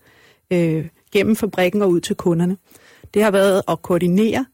[0.50, 2.56] øh, gennem fabrikken og ud til kunderne.
[3.14, 4.46] Det har været at koordinere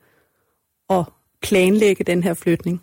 [0.88, 2.82] og planlægge den her flytning.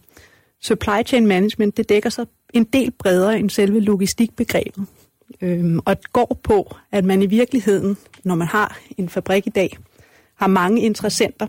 [0.62, 4.86] Supply chain management, det dækker sig en del bredere end selve logistikbegrebet.
[5.42, 9.50] Øhm, og det går på, at man i virkeligheden, når man har en fabrik i
[9.50, 9.78] dag,
[10.41, 11.47] har mange interessenter,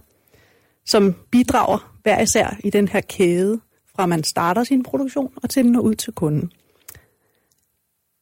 [0.87, 3.61] som bidrager hver især i den her kæde,
[3.97, 6.53] fra man starter sin produktion og til den når ud til kunden.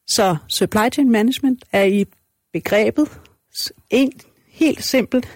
[0.08, 2.04] Så supply chain management er i
[2.52, 3.20] begrebet
[3.90, 4.12] en,
[4.48, 5.28] helt simpelt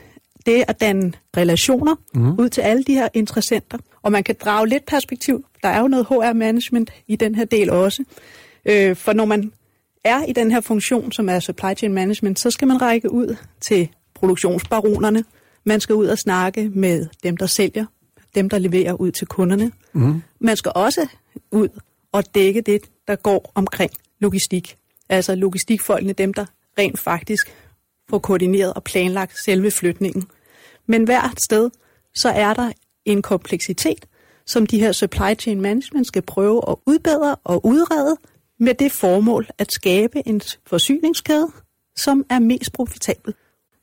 [0.46, 2.38] det at danne relationer mm.
[2.38, 3.78] ud til alle de her interessenter.
[4.02, 5.44] Og man kan drage lidt perspektiv.
[5.62, 8.04] Der er jo noget HR-management i den her del også.
[8.66, 9.52] Øh, for når man
[10.04, 13.36] er i den her funktion, som er supply chain management, så skal man række ud
[13.60, 13.88] til
[14.24, 15.24] produktionsbaronerne.
[15.64, 17.86] Man skal ud og snakke med dem, der sælger,
[18.34, 19.72] dem, der leverer ud til kunderne.
[19.92, 20.22] Mm.
[20.40, 21.06] Man skal også
[21.50, 21.68] ud
[22.12, 24.76] og dække det, der går omkring logistik.
[25.08, 26.44] Altså logistikfolkene, dem, der
[26.78, 27.54] rent faktisk
[28.10, 30.24] får koordineret og planlagt selve flytningen.
[30.86, 31.70] Men hvert sted,
[32.14, 32.72] så er der
[33.04, 34.06] en kompleksitet,
[34.46, 38.16] som de her supply chain management skal prøve at udbedre og udrede
[38.60, 41.48] med det formål at skabe en forsyningskæde,
[41.96, 43.34] som er mest profitabel.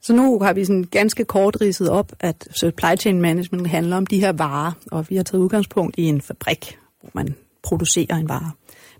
[0.01, 4.05] Så nu har vi sådan ganske kort ridset op, at supply chain management handler om
[4.05, 8.29] de her varer, og vi har taget udgangspunkt i en fabrik, hvor man producerer en
[8.29, 8.51] vare.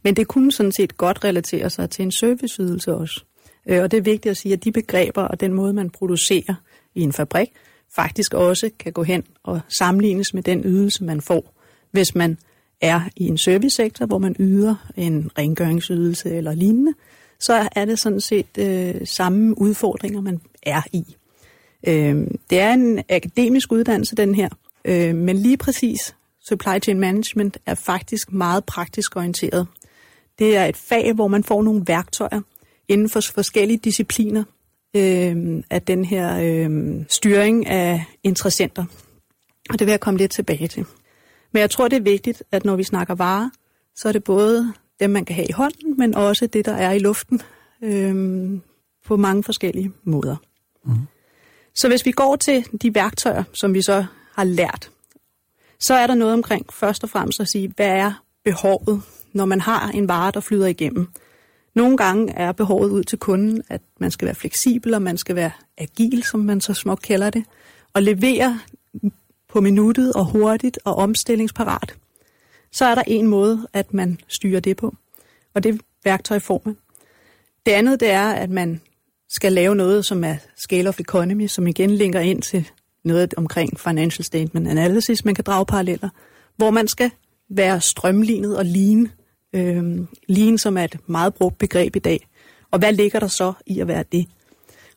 [0.03, 3.23] Men det kunne sådan set godt relatere sig til en serviceydelse også.
[3.65, 6.55] Øh, og det er vigtigt at sige, at de begreber og den måde, man producerer
[6.95, 7.49] i en fabrik,
[7.95, 11.53] faktisk også kan gå hen og sammenlignes med den ydelse, man får,
[11.91, 12.37] hvis man
[12.81, 16.93] er i en servicesektor, hvor man yder en rengøringsydelse eller lignende,
[17.39, 21.15] så er det sådan set øh, samme udfordringer, man er i.
[21.87, 24.49] Øh, det er en akademisk uddannelse, den her,
[24.85, 26.15] øh, men lige præcis
[26.47, 29.67] supply chain management er faktisk meget praktisk orienteret.
[30.39, 32.41] Det er et fag, hvor man får nogle værktøjer
[32.87, 34.43] inden for forskellige discipliner
[34.95, 38.85] øh, af den her øh, styring af interessenter.
[39.69, 40.85] Og det vil jeg komme lidt tilbage til.
[41.51, 43.49] Men jeg tror, det er vigtigt, at når vi snakker varer,
[43.95, 46.91] så er det både dem, man kan have i hånden, men også det, der er
[46.91, 47.41] i luften
[47.83, 48.49] øh,
[49.05, 50.35] på mange forskellige måder.
[50.85, 51.07] Mm.
[51.75, 54.91] Så hvis vi går til de værktøjer, som vi så har lært,
[55.79, 59.01] så er der noget omkring først og fremmest at sige, hvad er behovet,
[59.33, 61.07] når man har en vare, der flyder igennem.
[61.75, 65.35] Nogle gange er behovet ud til kunden, at man skal være fleksibel, og man skal
[65.35, 67.45] være agil, som man så smukt kalder det,
[67.93, 68.59] og levere
[69.49, 71.95] på minuttet og hurtigt og omstillingsparat.
[72.71, 74.95] Så er der en måde, at man styrer det på,
[75.53, 76.77] og det værktøj får man.
[77.65, 78.81] Det andet det er, at man
[79.35, 82.69] skal lave noget, som er scale of economy, som igen linker ind til
[83.03, 86.09] noget omkring financial statement analysis, man kan drage paralleller,
[86.57, 87.11] hvor man skal
[87.49, 89.11] være strømlignet og lean.
[89.53, 92.27] øh, lean, som er et meget brugt begreb i dag.
[92.71, 94.25] Og hvad ligger der så i at være det?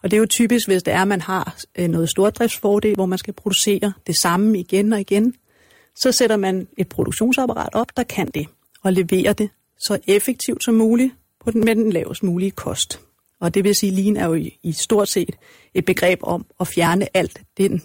[0.03, 3.07] Og det er jo typisk, hvis det er, at man har øh, noget stordriftsfordel, hvor
[3.07, 5.35] man skal producere det samme igen og igen,
[5.97, 8.47] så sætter man et produktionsapparat op, der kan det,
[8.83, 11.13] og leverer det så effektivt som muligt
[11.45, 13.01] på den, med den lavest mulige kost.
[13.45, 15.37] Og det vil sige, at lean er jo i, i stort set
[15.75, 17.83] et begreb om at fjerne alt den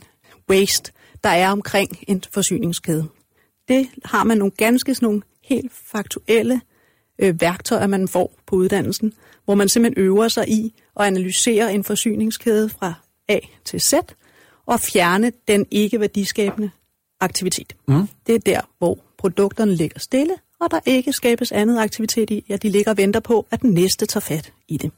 [0.49, 0.91] waste,
[1.23, 3.07] der er omkring en forsyningskæde.
[3.67, 6.61] Det har man nogle ganske sådan nogle helt faktuelle
[7.19, 9.13] øh, værktøjer, man får på uddannelsen,
[9.45, 12.93] hvor man simpelthen øver sig i at analysere en forsyningskæde fra
[13.27, 13.93] A til Z,
[14.65, 16.69] og fjerne den ikke værdiskabende
[17.19, 17.75] aktivitet.
[17.87, 18.07] Mm.
[18.27, 22.63] Det er der, hvor produkterne ligger stille, og der ikke skabes andet aktivitet i, at
[22.63, 24.91] de ligger og venter på, at den næste tager fat i det.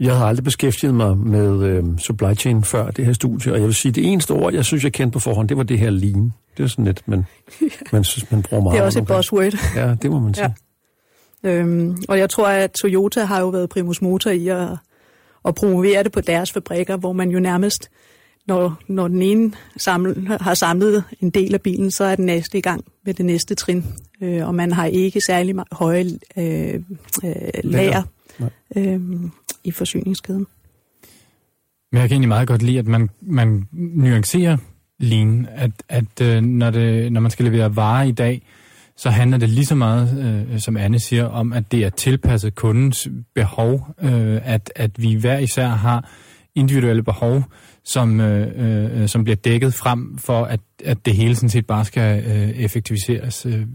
[0.00, 3.66] Jeg har aldrig beskæftiget mig med øh, supply chain før det her studie, og jeg
[3.66, 5.90] vil sige, det eneste ord, jeg synes, jeg kendte på forhånd, det var det her
[5.90, 6.32] lean.
[6.56, 7.26] Det er sådan lidt, men
[7.92, 8.74] man synes, man bruger meget.
[8.74, 9.54] Det er også et buzzword.
[9.76, 10.54] Ja, det må man sige.
[11.44, 11.50] Ja.
[11.50, 14.68] Øhm, og jeg tror, at Toyota har jo været primus motor i at,
[15.44, 17.90] at promovere det på deres fabrikker, hvor man jo nærmest,
[18.46, 22.58] når, når den ene samle, har samlet en del af bilen, så er den næste
[22.58, 23.84] i gang med det næste trin.
[24.22, 26.74] Øh, og man har ikke særlig høje øh,
[27.24, 28.02] øh, lager
[28.76, 29.00] øh,
[29.64, 30.46] i forsyningskæden.
[31.92, 34.56] Men jeg kan egentlig meget godt lide, at man, man nuancerer
[34.98, 38.42] lean, at, at øh, når, det, når man skal levere varer i dag,
[38.96, 42.54] så handler det lige så meget, øh, som Anne siger, om, at det er tilpasset
[42.54, 46.10] kundens behov, øh, at, at vi hver især har
[46.54, 47.42] individuelle behov,
[47.84, 51.84] som, øh, øh, som bliver dækket frem for, at, at det hele sådan set bare
[51.84, 53.46] skal øh, effektiviseres.
[53.46, 53.66] Øh,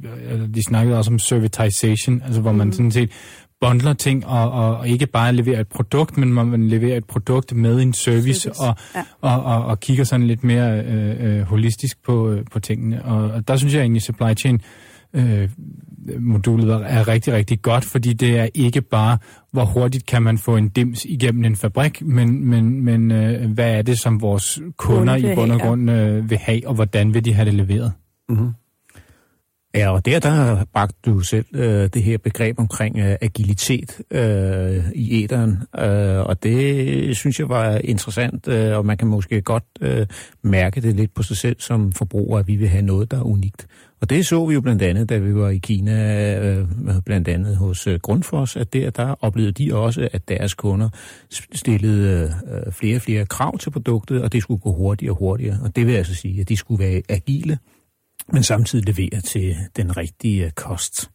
[0.55, 2.73] de snakkede også om servitization, altså hvor man mm.
[2.73, 3.11] sådan set
[3.61, 7.81] bundler ting og, og, ikke bare leverer et produkt, men man leverer et produkt med
[7.81, 8.61] en service, service.
[8.61, 9.03] Og, ja.
[9.21, 13.05] og, og, og kigger sådan lidt mere øh, øh, holistisk på, øh, på tingene.
[13.05, 14.61] Og, og der synes jeg egentlig, supply chain
[15.13, 15.49] øh,
[16.19, 19.17] modulet er rigtig, rigtig godt, fordi det er ikke bare,
[19.51, 23.75] hvor hurtigt kan man få en dims igennem en fabrik, men, men, men øh, hvad
[23.75, 27.25] er det, som vores kunder i bund og grund øh, vil have, og hvordan vil
[27.25, 27.93] de have det leveret?
[28.29, 28.49] Mm-hmm.
[29.75, 34.85] Ja, og der, der bragte du selv øh, det her begreb omkring øh, agilitet øh,
[34.95, 39.63] i æderen, øh, og det synes jeg var interessant, øh, og man kan måske godt
[39.81, 40.07] øh,
[40.41, 43.23] mærke det lidt på sig selv som forbruger, at vi vil have noget, der er
[43.23, 43.67] unikt.
[44.01, 46.65] Og det så vi jo blandt andet, da vi var i Kina, øh, øh
[47.05, 50.89] blandt andet hos øh, Grundfos, at der, der oplevede de også, at deres kunder
[51.53, 55.17] stillede øh, øh, flere og flere krav til produktet, og det skulle gå hurtigere og
[55.17, 55.57] hurtigere.
[55.63, 57.57] Og det vil altså sige, at de skulle være agile,
[58.33, 61.09] men samtidig levere til den rigtige øh, kost.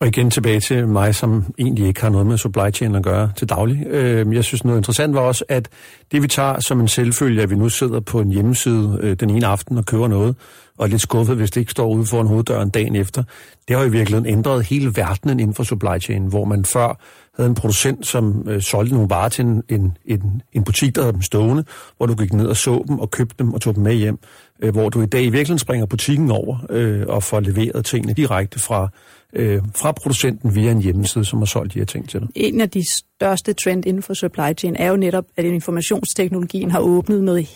[0.00, 3.32] Og igen tilbage til mig, som egentlig ikke har noget med supply chain at gøre
[3.36, 3.86] til daglig.
[3.86, 5.68] Øh, jeg synes noget interessant var også, at
[6.12, 9.30] det vi tager som en selvfølge, at vi nu sidder på en hjemmeside øh, den
[9.30, 10.36] ene aften og køber noget,
[10.78, 13.22] og er lidt skuffet, hvis det ikke står ude foran hoveddøren dagen efter.
[13.68, 17.00] Det har i virkeligheden ændret hele verdenen inden for supply chain, hvor man før
[17.36, 21.02] havde en producent, som øh, solgte nogle varer til en, en, en, en butik, der
[21.02, 21.64] havde dem stående,
[21.96, 24.18] hvor du gik ned og så dem og købte dem og tog dem med hjem.
[24.62, 28.12] Øh, hvor du i dag i virkeligheden springer butikken over øh, og får leveret tingene
[28.14, 28.88] direkte fra,
[29.32, 32.28] øh, fra producenten via en hjemmeside, som har solgt de her ting til dig.
[32.34, 36.80] En af de største trend inden for supply chain er jo netop, at informationsteknologien har
[36.80, 37.48] åbnet noget,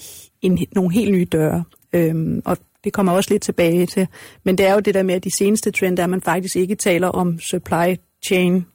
[0.43, 1.65] en, nogle helt nye døre.
[1.93, 4.07] Øhm, og det kommer også lidt tilbage til.
[4.45, 6.57] Men det er jo det der med, at de seneste trend er, at man faktisk
[6.57, 7.97] ikke taler om supply
[8.27, 8.67] chain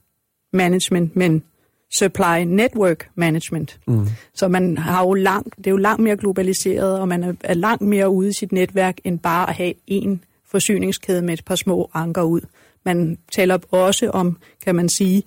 [0.54, 1.44] management, men
[1.92, 3.80] supply network management.
[3.88, 4.08] Mm.
[4.34, 7.54] Så man har jo langt, det er jo langt mere globaliseret, og man er, er
[7.54, 11.56] langt mere ude i sit netværk, end bare at have en forsyningskæde med et par
[11.56, 12.42] små anker ud.
[12.86, 15.24] Man taler også om, kan man sige,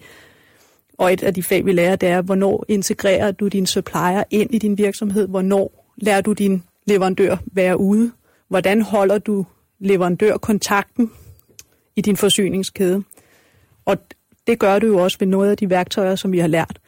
[0.99, 4.55] og et af de fag, vi lærer, det er, hvornår integrerer du din supplier ind
[4.55, 5.29] i din virksomhed?
[5.29, 8.13] Hvornår lærer du din leverandør være ude?
[8.49, 9.47] Hvordan holder du
[9.81, 11.11] leverandørkontakten
[11.97, 13.03] i din forsyningskæde?
[13.85, 13.99] Og
[14.47, 16.79] det gør du jo også ved noget af de værktøjer, som vi har lært.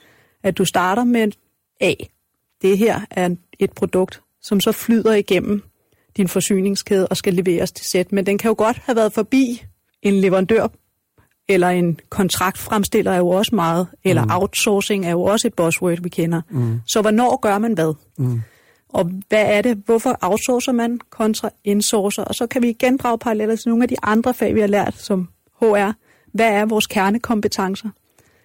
[0.42, 1.32] At du starter med
[1.80, 1.94] A.
[2.62, 5.62] Det her er et produkt, som så flyder igennem
[6.16, 8.12] din forsyningskæde og skal leveres til sæt.
[8.12, 9.64] Men den kan jo godt have været forbi
[10.02, 10.68] en leverandør
[11.48, 14.30] eller en kontraktfremstiller er jo også meget, eller mm.
[14.30, 16.40] outsourcing er jo også et buzzword, vi kender.
[16.50, 16.80] Mm.
[16.86, 17.94] Så hvornår gør man hvad?
[18.18, 18.40] Mm.
[18.88, 19.82] Og hvad er det?
[19.86, 22.24] Hvorfor outsourcer man kontra insourcer?
[22.24, 24.66] Og så kan vi igen drage paralleller til nogle af de andre fag, vi har
[24.66, 25.28] lært, som
[25.60, 25.92] HR.
[26.34, 27.88] Hvad er vores kernekompetencer?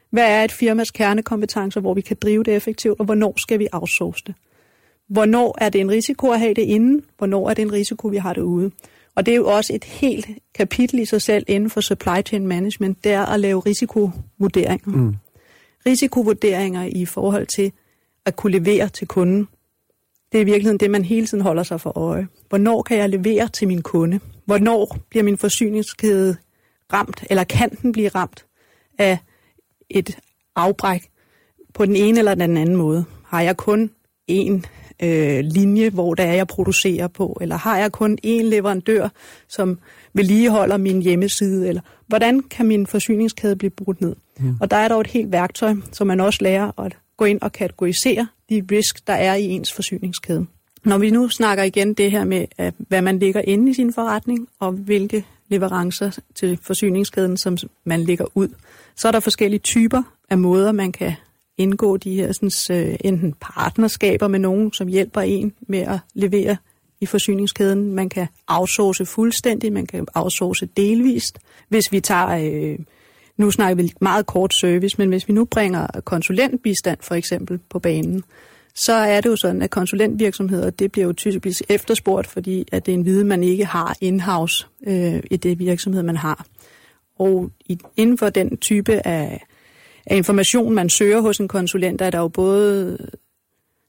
[0.10, 3.68] Hvad er et firmas kernekompetencer, hvor vi kan drive det effektivt, og hvornår skal vi
[3.72, 4.36] outsource det?
[5.08, 7.02] Hvornår er det en risiko at have det inden?
[7.18, 8.72] Hvornår er det en risiko, vi har det ude?
[9.16, 12.48] Og det er jo også et helt kapitel i sig selv inden for supply chain
[12.48, 14.92] management, det er at lave risikovurderinger.
[14.92, 15.16] Mm.
[15.86, 17.72] Risikovurderinger i forhold til
[18.26, 19.48] at kunne levere til kunden.
[20.32, 22.28] Det er i virkeligheden det, man hele tiden holder sig for øje.
[22.50, 24.20] Hvornår kan jeg levere til min kunde?
[24.46, 26.38] Hvornår bliver min forsyningskæde
[26.94, 28.46] ramt, eller kan den blive ramt
[28.98, 29.18] af
[29.90, 30.18] et
[30.56, 31.10] afbræk
[31.74, 33.06] på den ene eller den anden måde?
[33.26, 33.92] Har jeg kun
[34.28, 34.66] en
[35.04, 37.38] øh, linje, hvor der er, jeg producerer på?
[37.42, 39.10] Eller har jeg kun én leverandør,
[39.48, 39.80] som
[40.14, 41.68] vedligeholder min hjemmeside?
[41.68, 44.16] Eller hvordan kan min forsyningskæde blive brudt ned?
[44.40, 44.56] Mm.
[44.62, 47.52] Og der er der et helt værktøj, som man også lærer at gå ind og
[47.52, 50.46] kategorisere de risk, der er i ens forsyningskæde.
[50.86, 54.48] Når vi nu snakker igen det her med, hvad man ligger inde i sin forretning,
[54.60, 58.48] og hvilke leverancer til forsyningskæden, som man lægger ud,
[58.96, 61.14] så er der forskellige typer af måder, man kan
[61.58, 66.58] indgå de her sådan, øh, enten partnerskaber med nogen, som hjælper en med at levere
[67.02, 67.94] i forsyningskæden.
[67.94, 71.40] Man kan outsource fuldstændigt, man kan outsource delvist.
[71.68, 72.80] Hvis vi tager, øh,
[73.38, 77.80] nu snakker vi meget kort service, men hvis vi nu bringer konsulentbistand for eksempel på
[77.80, 78.24] banen,
[78.76, 82.92] så er det jo sådan, at konsulentvirksomheder, det bliver jo typisk efterspurgt, fordi at det
[82.92, 86.46] er en viden, man ikke har in-house øh, i det virksomhed, man har.
[87.20, 89.46] Og i, inden for den type af
[90.10, 92.98] af information, man søger hos en konsulent, er der jo både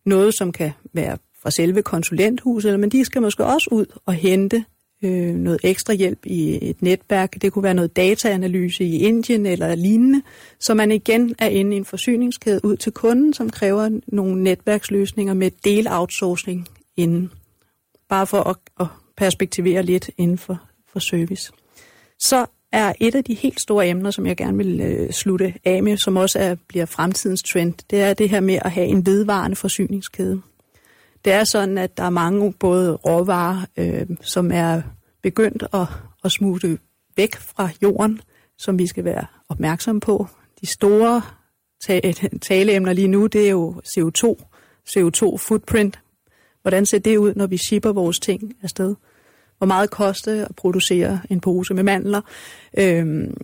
[0.07, 4.65] noget, som kan være fra selve konsulenthuset, men de skal måske også ud og hente
[5.03, 7.43] øh, noget ekstra hjælp i et netværk.
[7.43, 10.23] Det kunne være noget dataanalyse i Indien eller lignende,
[10.59, 15.35] så man igen er inde i en forsyningskæde ud til kunden, som kræver nogle netværksløsninger
[15.35, 17.31] med del-outsourcing inden.
[18.09, 18.87] Bare for at, at
[19.17, 20.61] perspektivere lidt inden for,
[20.93, 21.53] for service.
[22.19, 25.83] Så er et af de helt store emner, som jeg gerne vil øh, slutte af
[25.83, 29.07] med, som også er, bliver fremtidens trend, det er det her med at have en
[29.07, 30.43] vedvarende forsyningskæde.
[31.25, 34.83] Det er sådan, at der er mange både råvarer, øh, som er
[35.23, 35.87] begyndt at,
[36.25, 36.79] at smutte
[37.17, 38.21] væk fra jorden,
[38.59, 40.27] som vi skal være opmærksom på.
[40.61, 41.23] De store
[42.49, 44.45] taleemner lige nu, det er jo CO2,
[44.89, 45.99] CO2 footprint.
[46.63, 48.95] Hvordan ser det ud, når vi shipper vores ting afsted?
[49.61, 52.21] hvor meget koster at producere en pose med mandler,
[52.79, 53.37] øhm,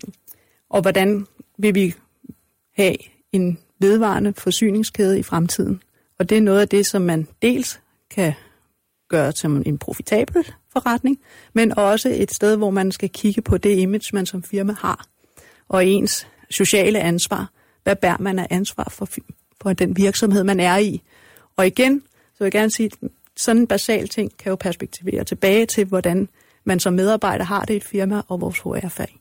[0.71, 1.27] og hvordan
[1.59, 1.95] vil vi
[2.77, 2.97] have
[3.33, 5.83] en vedvarende forsyningskæde i fremtiden.
[6.19, 8.33] Og det er noget af det, som man dels kan
[9.09, 11.19] gøre til en profitabel forretning,
[11.53, 15.07] men også et sted, hvor man skal kigge på det image, man som firma har,
[15.69, 17.51] og ens sociale ansvar.
[17.83, 19.09] Hvad bærer man af ansvar for,
[19.63, 21.03] for den virksomhed, man er i?
[21.57, 22.03] Og igen,
[22.33, 22.91] så vil jeg gerne sige,
[23.37, 26.29] sådan en basal ting kan jo perspektivere tilbage til, hvordan
[26.65, 29.19] man som medarbejder har det i et firma og vores HR-fag.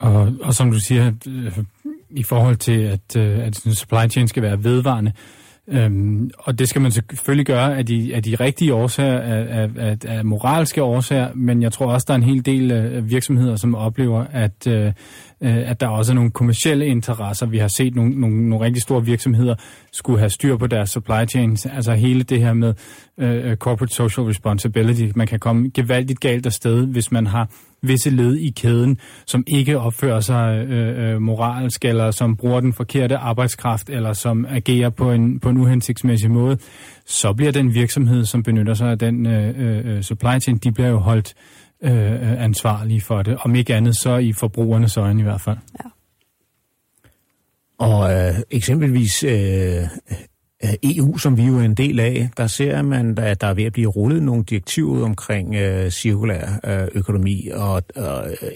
[0.00, 1.58] Og, og som du siger, øh,
[2.10, 5.12] i forhold til, at, øh, at supply chain skal være vedvarende,
[5.72, 9.96] Øhm, og det skal man selvfølgelig gøre af de, af de rigtige årsager, af, af,
[10.04, 13.74] af moralske årsager, men jeg tror også, der er en hel del øh, virksomheder, som
[13.74, 14.92] oplever, at, øh, øh
[15.40, 17.46] at der også er nogle kommersielle interesser.
[17.46, 19.54] Vi har set nogle, nogle, nogle rigtig store virksomheder
[19.92, 22.74] skulle have styr på deres supply chains, altså hele det her med
[23.18, 25.08] øh, øh corporate social responsibility.
[25.14, 27.48] Man kan komme gevaldigt galt afsted, hvis man har
[27.82, 32.72] visse led i kæden, som ikke opfører sig øh, øh, moralsk, eller som bruger den
[32.72, 36.58] forkerte arbejdskraft, eller som agerer på en, på en uhensigtsmæssig måde,
[37.06, 40.88] så bliver den virksomhed, som benytter sig af den øh, øh, supply chain, de bliver
[40.90, 41.34] jo holdt
[41.82, 43.36] øh, ansvarlige for det.
[43.40, 45.56] Om ikke andet, så i forbrugernes øjne i hvert fald.
[45.84, 45.90] Ja.
[47.78, 49.82] Og øh, eksempelvis øh,
[50.64, 53.54] Øh, EU, som vi jo er en del af, der ser man, at der er
[53.54, 58.04] ved at blive rullet nogle direktiver omkring øh, cirkulær øh, økonomi, og øh,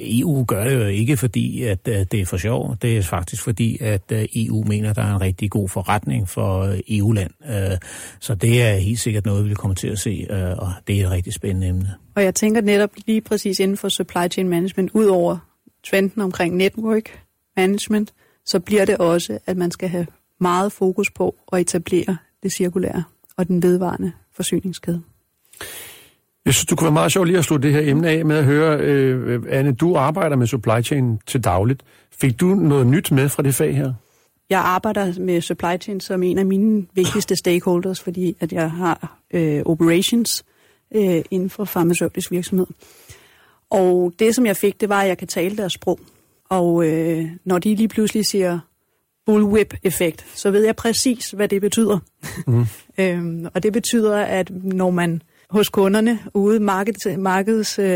[0.00, 2.76] EU gør det jo ikke, fordi at øh, det er for sjov.
[2.82, 6.28] Det er faktisk fordi, at øh, EU mener, at der er en rigtig god forretning
[6.28, 7.30] for øh, EU-land.
[7.50, 7.78] Øh,
[8.20, 11.00] så det er helt sikkert noget, vi vil komme til at se, øh, og det
[11.00, 11.94] er et rigtig spændende emne.
[12.16, 15.38] Og jeg tænker netop lige præcis inden for supply chain management, ud over
[15.90, 17.18] trenden omkring network
[17.56, 18.12] management,
[18.46, 20.06] så bliver det også, at man skal have
[20.44, 23.04] meget fokus på at etablere det cirkulære
[23.36, 25.02] og den vedvarende forsyningskæde.
[26.44, 28.36] Jeg synes, du kunne være meget sjov lige at slutte det her emne af med
[28.36, 31.82] at høre, øh, Anne, du arbejder med supply chain til dagligt.
[32.20, 33.92] Fik du noget nyt med fra det fag her?
[34.50, 39.18] Jeg arbejder med supply chain som en af mine vigtigste stakeholders, fordi at jeg har
[39.30, 40.44] øh, operations
[40.94, 42.66] øh, inden for farmaceutisk virksomhed.
[43.70, 46.00] Og det, som jeg fik, det var, at jeg kan tale deres sprog.
[46.50, 48.58] Og øh, når de lige pludselig siger
[49.26, 51.98] bullwhip-effekt, så ved jeg præcis, hvad det betyder.
[52.46, 52.66] Mm.
[53.04, 57.86] øhm, og det betyder, at når man hos kunderne ude market, markeds, øh,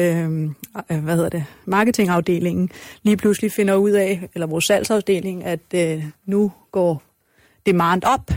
[0.89, 2.70] hvad hedder det, marketingafdelingen
[3.03, 7.03] lige pludselig finder ud af, eller vores salgsafdeling, at øh, nu går
[7.66, 8.31] demand op,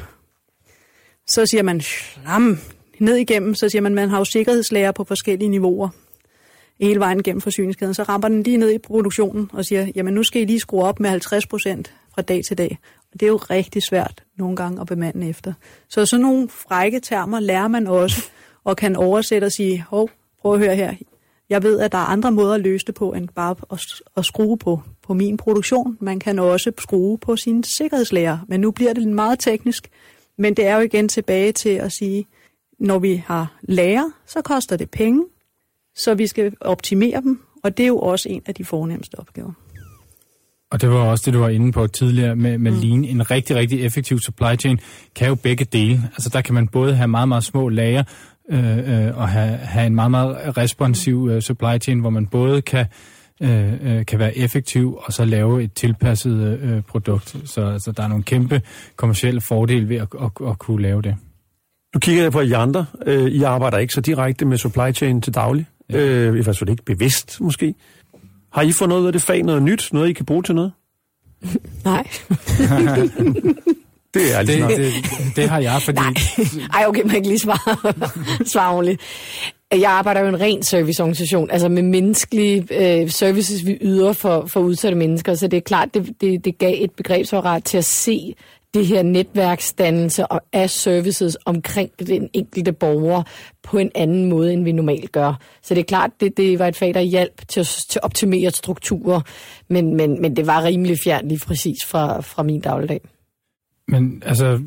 [1.27, 2.57] så siger man, slam,
[2.99, 5.89] ned igennem, så siger man, man har jo sikkerhedslager på forskellige niveauer
[6.81, 10.23] hele vejen gennem forsyningskæden, så ramper den lige ned i produktionen og siger, jamen nu
[10.23, 12.79] skal I lige skrue op med 50 procent fra dag til dag.
[13.13, 15.53] Og det er jo rigtig svært nogle gange at bemande efter.
[15.89, 18.29] Så sådan nogle frække termer lærer man også,
[18.63, 20.09] og kan oversætte og sige, hov,
[20.41, 20.93] prøv at høre her,
[21.51, 23.79] jeg ved, at der er andre måder at løse det på, end bare at,
[24.17, 25.97] at skrue på, på min produktion.
[26.01, 29.89] Man kan også skrue på sine sikkerhedslærer, men nu bliver det meget teknisk.
[30.37, 32.25] Men det er jo igen tilbage til at sige,
[32.79, 35.25] når vi har lærer, så koster det penge,
[35.95, 39.51] så vi skal optimere dem, og det er jo også en af de fornemmeste opgaver.
[40.71, 42.79] Og det var også det, du var inde på tidligere med, med mm.
[42.79, 43.05] Lean.
[43.05, 44.79] En rigtig, rigtig effektiv supply chain
[45.15, 46.09] kan jo begge dele.
[46.13, 48.03] Altså der kan man både have meget, meget små lager
[48.51, 52.61] øh, øh, og have, have en meget, meget responsiv øh, supply chain, hvor man både
[52.61, 52.85] kan,
[53.41, 57.35] øh, øh, kan være effektiv og så lave et tilpasset øh, produkt.
[57.45, 58.61] Så altså, der er nogle kæmpe
[58.95, 61.15] kommersielle fordele ved at, at, at kunne lave det.
[61.93, 62.85] Du kigger på I andre.
[63.05, 65.65] Øh, I arbejder ikke så direkte med supply chain til daglig.
[65.89, 65.97] Ja.
[65.97, 67.75] Øh, I hvert fald ikke bevidst, måske.
[68.51, 70.71] Har I fået noget af det fag, noget nyt, noget I kan bruge til noget?
[71.85, 72.03] Nej.
[74.13, 74.93] det er det, det,
[75.35, 75.99] det har jeg, fordi...
[75.99, 76.13] Nej.
[76.73, 77.93] Ej, okay, man kan lige svare,
[78.45, 79.01] svare ordentligt.
[79.71, 84.45] Jeg arbejder jo i en ren serviceorganisation, altså med menneskelige øh, services, vi yder for,
[84.45, 87.85] for udsatte mennesker, så det er klart, det, det, det gav et begrebsapparat til at
[87.85, 88.35] se
[88.73, 93.23] det her netværksdannelse og af services omkring den enkelte borger
[93.63, 95.33] på en anden måde, end vi normalt gør.
[95.61, 98.51] Så det er klart, det, det var et fag, der hjalp til, til at optimere
[98.51, 99.21] strukturer,
[99.67, 103.01] men, men, men det var rimelig fjernt lige præcis fra, fra min dagligdag.
[103.87, 104.59] Men altså,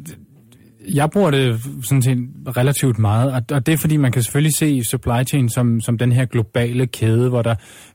[0.88, 2.18] jeg bruger det sådan set
[2.56, 6.12] relativt meget, og det er fordi, man kan selvfølgelig se supply chain som, som den
[6.12, 7.54] her globale kæde, hvor der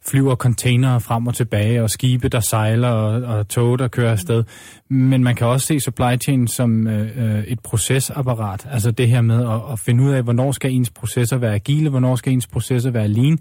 [0.09, 4.43] flyver containere frem og tilbage, og skibe, der sejler, og, og tog, der kører afsted.
[4.89, 9.21] Men man kan også se supply chain som øh, øh, et procesapparat, altså det her
[9.21, 12.47] med at, at finde ud af, hvornår skal ens processer være agile, hvornår skal ens
[12.47, 13.39] processer være lean,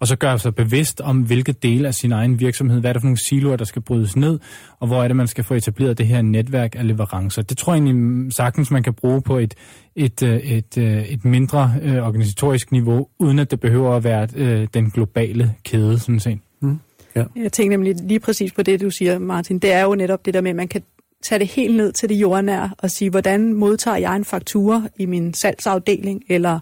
[0.00, 3.02] og så gøre sig bevidst om, hvilke dele af sin egen virksomhed, hvad er det
[3.02, 4.38] for nogle siloer, der skal brydes ned,
[4.78, 7.42] og hvor er det, man skal få etableret det her netværk af leverancer.
[7.42, 9.54] Det tror jeg egentlig sagtens, man kan bruge på et,
[9.96, 14.04] et, øh, et, et, øh, et mindre øh, organisatorisk niveau, uden at det behøver at
[14.04, 16.38] være øh, den globale kæde, sådan set.
[16.62, 16.78] Mm.
[17.16, 17.24] Ja.
[17.36, 19.58] Jeg tænker nemlig lige præcis på det, du siger, Martin.
[19.58, 20.82] Det er jo netop det der med, at man kan
[21.22, 25.06] tage det helt ned til det jordnære og sige, hvordan modtager jeg en faktura i
[25.06, 26.60] min salgsafdeling, eller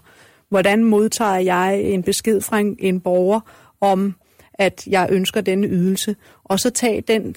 [0.49, 3.39] Hvordan modtager jeg en besked fra en, en borger
[3.81, 4.15] om,
[4.53, 6.15] at jeg ønsker denne ydelse?
[6.43, 7.35] Og så tage den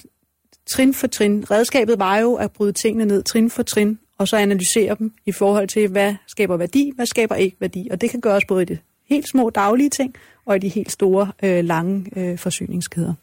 [0.65, 1.51] trin for trin.
[1.51, 5.31] Redskabet var jo at bryde tingene ned trin for trin, og så analysere dem i
[5.31, 7.87] forhold til, hvad skaber værdi, hvad skaber ikke værdi.
[7.91, 8.77] Og det kan gøres både i de
[9.09, 13.13] helt små daglige ting, og i de helt store, øh, lange øh, forsyningskæder.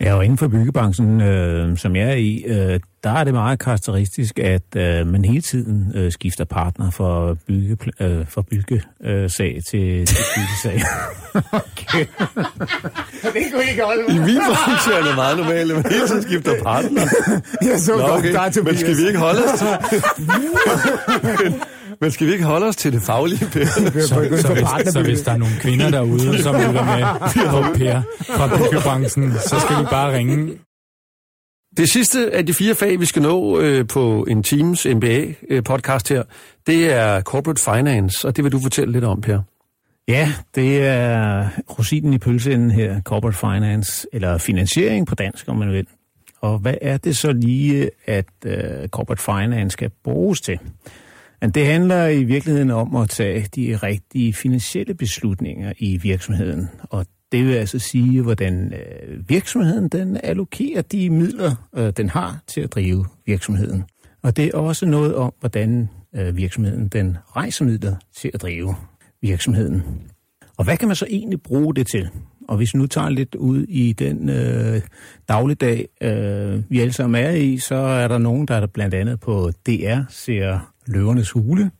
[0.00, 3.58] Ja, og inden for byggebranchen, øh, som jeg er i, øh, der er det meget
[3.58, 10.06] karakteristisk, at øh, man hele tiden øh, skifter partner for bygge, øh, for byggesag til,
[10.06, 10.80] til byggesag.
[11.62, 12.06] okay.
[13.22, 16.22] det kunne ikke holde I min branche er det meget normalt, at man hele tiden
[16.22, 17.02] skifter partner.
[17.70, 18.34] jeg så Nå, okay.
[18.34, 19.68] godt, Men skal vi ikke holde os til...
[22.00, 23.66] Men skal vi ikke holde os til det faglige, Per?
[23.66, 27.04] Så, så, hvis, så hvis der er nogle kvinder derude, som vil være med
[27.50, 30.58] på Per fra byggebranchen, så skal vi bare ringe.
[31.76, 36.16] Det sidste af de fire fag, vi skal nå øh, på en Teams MBA-podcast øh,
[36.16, 36.22] her,
[36.66, 39.40] det er Corporate Finance, og det vil du fortælle lidt om, Per.
[40.08, 45.72] Ja, det er rosinen i pølseenden her, Corporate Finance, eller finansiering på dansk, om man
[45.72, 45.86] vil.
[46.40, 48.52] Og hvad er det så lige, at uh,
[48.88, 50.58] Corporate Finance skal bruges til?
[51.44, 56.68] Men det handler i virkeligheden om at tage de rigtige finansielle beslutninger i virksomheden.
[56.82, 62.42] Og det vil altså sige, hvordan øh, virksomheden den allokerer de midler, øh, den har
[62.46, 63.84] til at drive virksomheden.
[64.22, 68.74] Og det er også noget om, hvordan øh, virksomheden den rejser midler til at drive
[69.22, 69.82] virksomheden.
[70.56, 72.08] Og hvad kan man så egentlig bruge det til?
[72.48, 74.80] Og hvis vi nu tager lidt ud i den øh,
[75.28, 78.94] dagligdag, øh, vi alle sammen er i, så er der nogen, der er der blandt
[78.94, 81.70] andet på DR ser Løvernes Hule.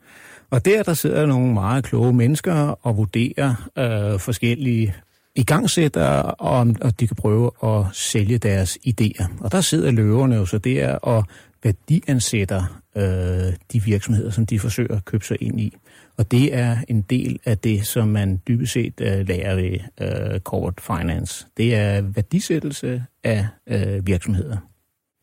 [0.50, 4.94] Og der, der sidder nogle meget kloge mennesker og vurderer øh, forskellige
[5.34, 9.26] igangsætter, om og de kan prøve at sælge deres idéer.
[9.40, 11.24] Og der sidder løverne jo så der og
[11.64, 15.76] værdiansætter øh, de virksomheder, som de forsøger at købe sig ind i.
[16.16, 20.40] Og det er en del af det, som man dybest set øh, lærer ved øh,
[20.40, 21.46] corporate finance.
[21.56, 24.56] Det er værdisættelse af øh, virksomheder.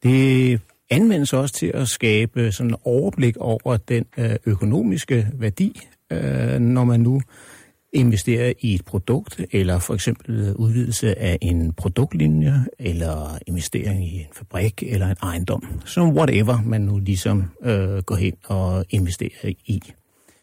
[0.03, 0.59] Det
[0.91, 5.81] anvendes også til at skabe sådan overblik over den øh, økonomiske værdi,
[6.11, 7.21] øh, når man nu
[7.93, 14.25] investere i et produkt, eller for eksempel udvidelse af en produktlinje, eller investering i en
[14.33, 15.81] fabrik eller en ejendom.
[15.85, 19.81] som whatever man nu ligesom øh, går hen og investerer i.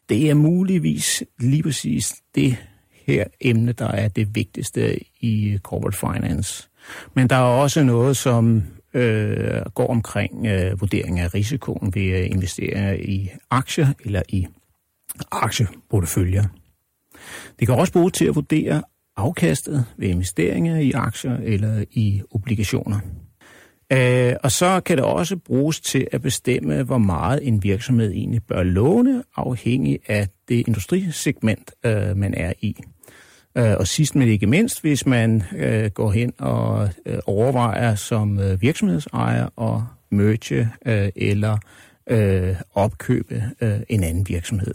[0.09, 2.57] Det er muligvis lige præcis det
[3.07, 6.69] her emne, der er det vigtigste i corporate finance.
[7.15, 8.63] Men der er også noget, som
[8.95, 14.47] øh, går omkring øh, vurdering af risikoen ved at investere i aktier eller i
[15.31, 16.45] aktieporteføljer.
[17.59, 18.83] Det kan også bruges til at vurdere
[19.17, 23.01] afkastet ved investeringer i aktier eller i obligationer.
[23.93, 28.43] Øh, og så kan det også bruges til at bestemme, hvor meget en virksomhed egentlig
[28.43, 32.77] bør låne, afhængig af det industrisegment, øh, man er i.
[33.59, 38.41] Øh, og sidst men ikke mindst, hvis man øh, går hen og øh, overvejer som
[38.61, 40.71] virksomhedsejer at merge
[41.17, 41.59] eller
[42.75, 43.45] opkøbe
[43.89, 44.75] en anden virksomhed.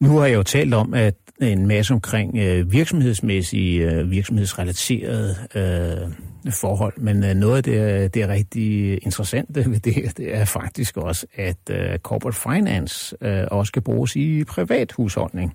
[0.00, 6.52] Nu har jeg jo talt om, at en masse omkring øh, virksomhedsmæssige, øh, virksomhedsrelaterede øh,
[6.52, 10.96] forhold, men øh, noget af det, det er rigtig interessante ved det, det er faktisk
[10.96, 15.54] også, at øh, corporate finance øh, også kan bruges i privat husholdning.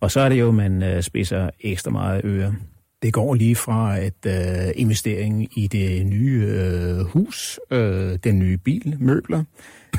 [0.00, 1.02] Og så er det jo, at man øh,
[1.60, 2.54] ekstra meget øre.
[3.02, 8.56] Det går lige fra at øh, investering i det nye øh, hus, øh, den nye
[8.56, 9.44] bil, møbler,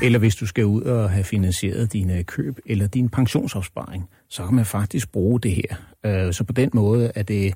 [0.02, 4.44] eller hvis du skal ud og have finansieret dine øh, køb eller din pensionsopsparing, så
[4.46, 5.76] kan man faktisk bruge det her.
[6.06, 7.54] Øh, så på den måde er det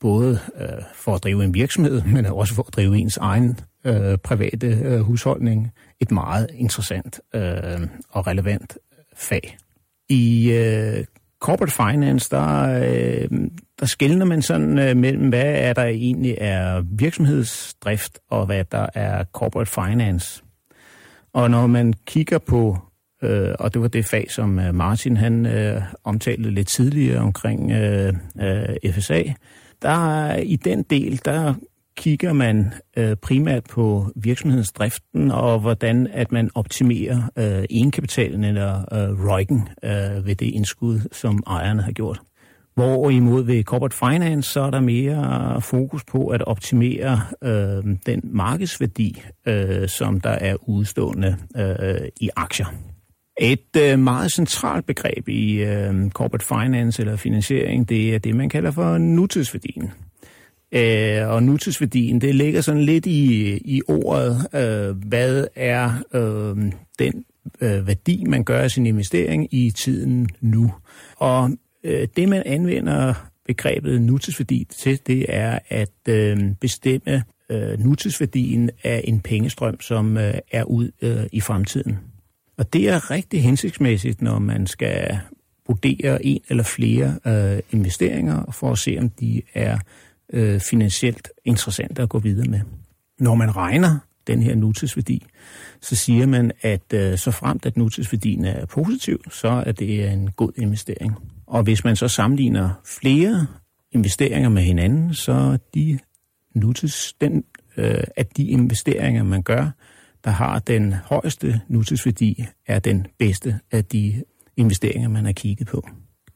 [0.00, 4.18] både øh, for at drive en virksomhed, men også for at drive ens egen øh,
[4.18, 5.70] private øh, husholdning
[6.00, 8.78] et meget interessant øh, og relevant
[9.16, 9.56] fag.
[10.08, 10.52] I
[11.42, 13.28] corporate finance, der, øh,
[13.80, 18.86] der skældner man sådan øh, mellem, hvad er der egentlig er virksomhedsdrift, og hvad der
[18.94, 20.42] er corporate finance.
[21.32, 22.78] Og når man kigger på,
[23.22, 27.70] øh, og det var det fag, som øh, Martin han øh, omtalte lidt tidligere omkring
[27.72, 29.22] øh, øh, FSA,
[29.82, 31.54] der i den del, der
[31.96, 38.78] kigger man øh, primært på virksomhedens driften og hvordan at man optimerer øh, egenkapitalen eller
[38.92, 42.20] øh, ROIC'en øh, ved det indskud, som ejerne har gjort.
[42.74, 49.22] Hvorimod ved corporate finance, så er der mere fokus på at optimere øh, den markedsværdi,
[49.46, 52.66] øh, som der er udstående øh, i aktier.
[53.40, 58.48] Et øh, meget centralt begreb i øh, corporate finance eller finansiering, det er det, man
[58.48, 59.90] kalder for nutidsværdien.
[60.72, 67.24] Øh, og nutidsværdien, det ligger sådan lidt i, i ordet, øh, hvad er øh, den
[67.60, 70.72] øh, værdi, man gør af sin investering i tiden nu.
[71.16, 71.50] Og
[71.84, 73.14] Øh, det, man anvender
[73.46, 80.34] begrebet nutidsværdi til, det er at øh, bestemme øh, nutidsværdien af en pengestrøm, som øh,
[80.52, 81.98] er ud øh, i fremtiden.
[82.58, 85.18] Og det er rigtig hensigtsmæssigt, når man skal
[85.66, 89.78] vurdere en eller flere øh, investeringer, for at se, om de er
[90.32, 92.60] øh, finansielt interessante at gå videre med.
[93.20, 95.26] Når man regner den her nutidsværdi,
[95.80, 100.30] så siger man, at øh, så fremt at nutidsværdien er positiv, så er det en
[100.30, 101.14] god investering.
[101.46, 103.46] Og hvis man så sammenligner flere
[103.92, 105.98] investeringer med hinanden, så de
[106.54, 107.44] nutids, den,
[107.76, 109.70] øh, at de investeringer, man gør,
[110.24, 114.22] der har den højeste nutidsværdi, er den bedste af de
[114.56, 115.88] investeringer, man har kigget på.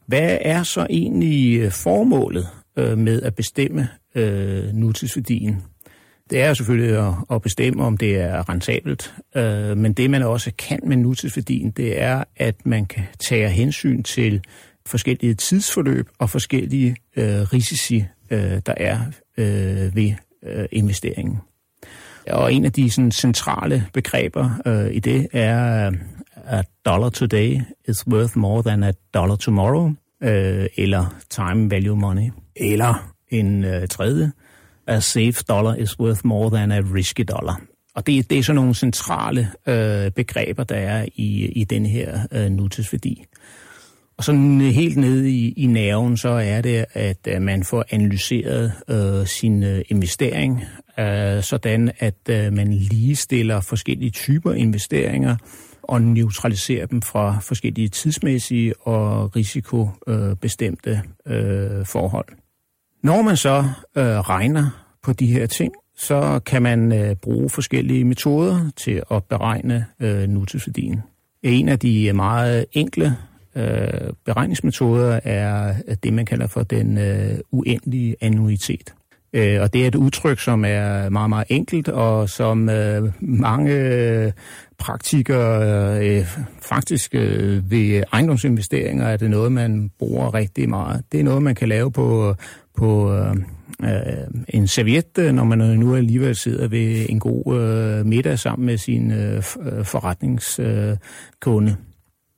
[0.06, 5.62] Hvad er så egentlig øh, formålet øh, med at bestemme øh, nutidsværdien?
[6.30, 10.52] Det er selvfølgelig at, at bestemme, om det er rentabelt, øh, men det man også
[10.58, 14.40] kan med nutidsværdien, det er, at man kan tage hensyn til
[14.86, 18.98] forskellige tidsforløb og forskellige øh, risici, øh, der er
[19.38, 20.12] øh, ved
[20.42, 21.38] øh, investeringen.
[22.30, 25.92] Og en af de sådan, centrale begreber øh, i det er, øh,
[26.46, 32.30] a dollar today is worth more than a dollar tomorrow, øh, eller time value money.
[32.56, 34.32] Eller en øh, tredje,
[34.86, 37.60] a safe dollar is worth more than a risky dollar.
[37.94, 42.20] Og det, det er sådan nogle centrale øh, begreber, der er i, i den her
[42.32, 43.24] øh, nutidsværdi.
[44.18, 48.72] Og sådan helt nede i, i nerven, så er det, at øh, man får analyseret
[48.88, 50.64] øh, sin øh, investering,
[50.98, 55.36] øh, sådan at øh, man ligestiller forskellige typer investeringer
[55.82, 62.26] og neutraliserer dem fra forskellige tidsmæssige og risikobestemte øh, forhold.
[63.06, 63.64] Når man så
[63.96, 64.70] øh, regner
[65.02, 70.28] på de her ting, så kan man øh, bruge forskellige metoder til at beregne øh,
[70.28, 71.02] nutidsværdien.
[71.42, 73.16] En af de øh, meget enkle
[73.56, 78.94] øh, beregningsmetoder er øh, det, man kalder for den øh, uendelige annuitet.
[79.32, 83.72] Øh, og det er et udtryk, som er meget, meget enkelt, og som øh, mange
[83.72, 84.32] øh,
[84.78, 86.26] praktikere øh,
[86.62, 91.04] faktisk øh, ved ejendomsinvesteringer er det noget, man bruger rigtig meget.
[91.12, 92.34] Det er noget, man kan lave på,
[92.76, 93.36] på øh,
[93.82, 98.66] øh en serviette, øh, når man nu alligevel sidder ved en god øh, middag sammen
[98.66, 101.70] med sin øh, øh forretningskunde.
[101.70, 101.76] Øh,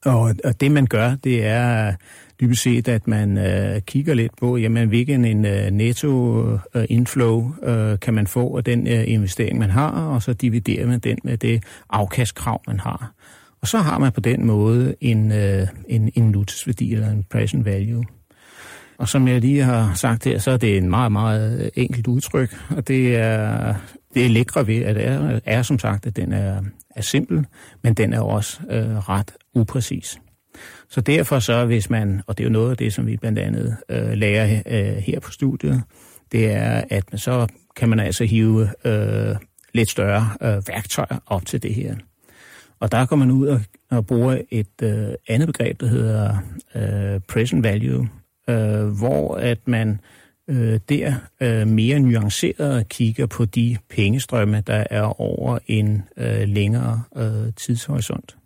[0.05, 1.95] og, og det man gør, det er
[2.41, 6.43] dybest set, at man øh, kigger lidt på, jamen hvilken en øh, netto
[6.74, 10.86] øh, inflow øh, kan man få af den øh, investering, man har, og så dividerer
[10.86, 13.12] man den med det afkastkrav, man har.
[13.61, 17.64] Og så har man på den måde en, øh, en, en nutidsværdi eller en present
[17.64, 18.05] value.
[18.99, 22.57] Og som jeg lige har sagt her, så er det en meget, meget enkelt udtryk,
[22.70, 23.74] og det er,
[24.14, 26.62] det er lækre ved, at det er, er som sagt, at den er,
[26.96, 27.46] er simpel,
[27.82, 30.18] men den er også øh, ret upræcis.
[30.88, 33.38] Så derfor så, hvis man, og det er jo noget af det, som vi blandt
[33.38, 35.82] andet øh, lærer øh, her på studiet,
[36.32, 37.46] det er, at man så
[37.76, 39.36] kan man altså hive øh,
[39.74, 41.96] lidt større øh, værktøjer op til det her.
[42.80, 46.36] Og der går man ud og, og bruger et øh, andet begreb, der hedder
[46.74, 48.09] øh, present value,
[48.49, 50.01] øh, hvor at man
[50.49, 57.03] øh, der øh, mere nuanceret kigger på de pengestrømme, der er over en øh, længere
[57.16, 58.36] øh, tidshorisont.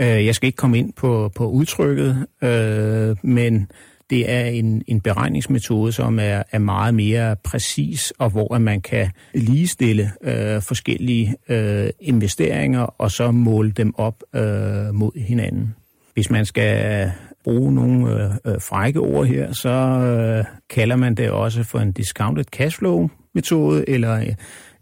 [0.00, 3.70] Øh, jeg skal ikke komme ind på, på udtrykket, øh, men
[4.10, 9.10] det er en, en beregningsmetode, som er, er meget mere præcis, og hvor man kan
[9.34, 15.74] ligestille øh, forskellige øh, investeringer, og så måle dem op øh, mod hinanden.
[16.14, 17.10] Hvis man skal
[17.44, 21.92] bruge nogle øh, øh, frække ord her, så øh, kalder man det også for en
[21.92, 24.34] discounted cashflow-metode eller øh,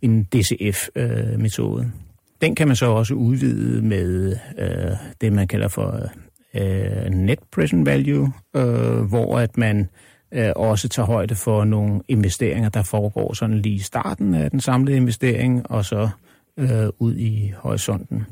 [0.02, 1.82] en DCF-metode.
[1.84, 1.90] Øh,
[2.40, 6.00] Den kan man så også udvide med øh, det, man kalder for
[6.54, 9.88] øh, net present value, øh, hvor at man
[10.32, 14.60] øh, også tager højde for nogle investeringer, der foregår sådan lige i starten af den
[14.60, 16.08] samlede investering, og så
[16.58, 18.26] øh, ud i horisonten.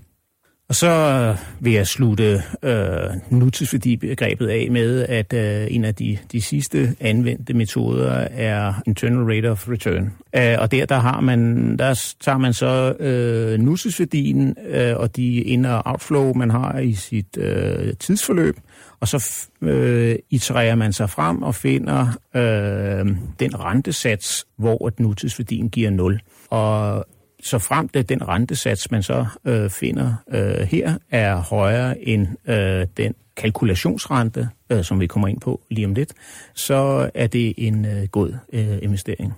[0.69, 6.19] Og så øh, vil jeg slutte øh, nutidsværdibegrebet af med, at øh, en af de,
[6.33, 10.12] de sidste anvendte metoder er internal rate of return.
[10.37, 15.35] Øh, og der, der har man, der tager man så øh, nutidsværdien øh, og de
[15.37, 18.57] ind- og outflow, man har i sit øh, tidsforløb,
[19.01, 23.07] og så øh, itererer man sig frem og finder øh,
[23.41, 26.21] den rentesats, hvor at nutidsværdien giver 0.
[26.51, 27.07] Og
[27.47, 32.86] så frem til den rentesats, man så øh, finder øh, her, er højere end øh,
[32.97, 36.12] den kalkulationsrente, øh, som vi kommer ind på lige om lidt,
[36.55, 39.34] så er det en øh, god øh, investering.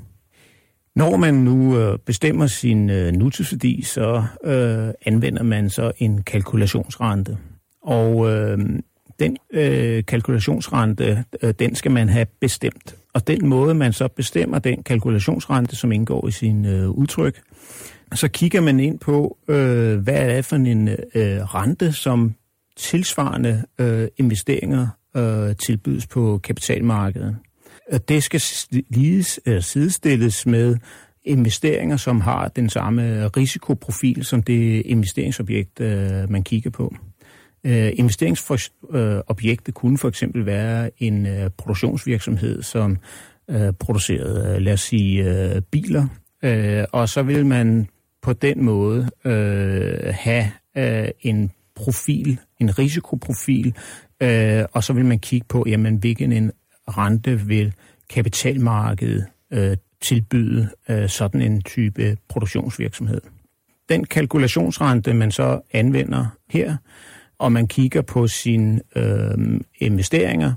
[0.96, 7.36] Når man nu øh, bestemmer sin øh, nutidsværdi, så øh, anvender man så en kalkulationsrente.
[7.82, 8.58] Og øh,
[9.18, 12.96] den øh, kalkulationsrente, øh, den skal man have bestemt.
[13.14, 17.40] Og den måde, man så bestemmer den kalkulationsrente, som indgår i sin øh, udtryk,
[18.14, 22.34] så kigger man ind på, øh, hvad er det for en øh, rente, som
[22.76, 27.36] tilsvarende øh, investeringer øh, tilbydes på kapitalmarkedet.
[28.08, 28.42] Det skal
[28.90, 30.76] lige øh, sidestilles med
[31.24, 36.94] investeringer, som har den samme risikoprofil som det investeringsobjekt, øh, man kigger på.
[37.64, 42.96] Øh, investeringsobjektet kunne for eksempel være en øh, produktionsvirksomhed, som
[43.50, 46.06] øh, producerede, lad os sige, øh, biler,
[46.42, 47.88] øh, og så vil man
[48.22, 53.74] på den måde øh, have øh, en profil, en risikoprofil,
[54.20, 56.52] øh, og så vil man kigge på, jamen, hvilken en
[56.88, 57.72] rente vil
[58.10, 63.20] kapitalmarkedet øh, tilbyde øh, sådan en type produktionsvirksomhed.
[63.88, 66.76] Den kalkulationsrente, man så anvender her,
[67.38, 70.54] og man kigger på sine øh, investeringer,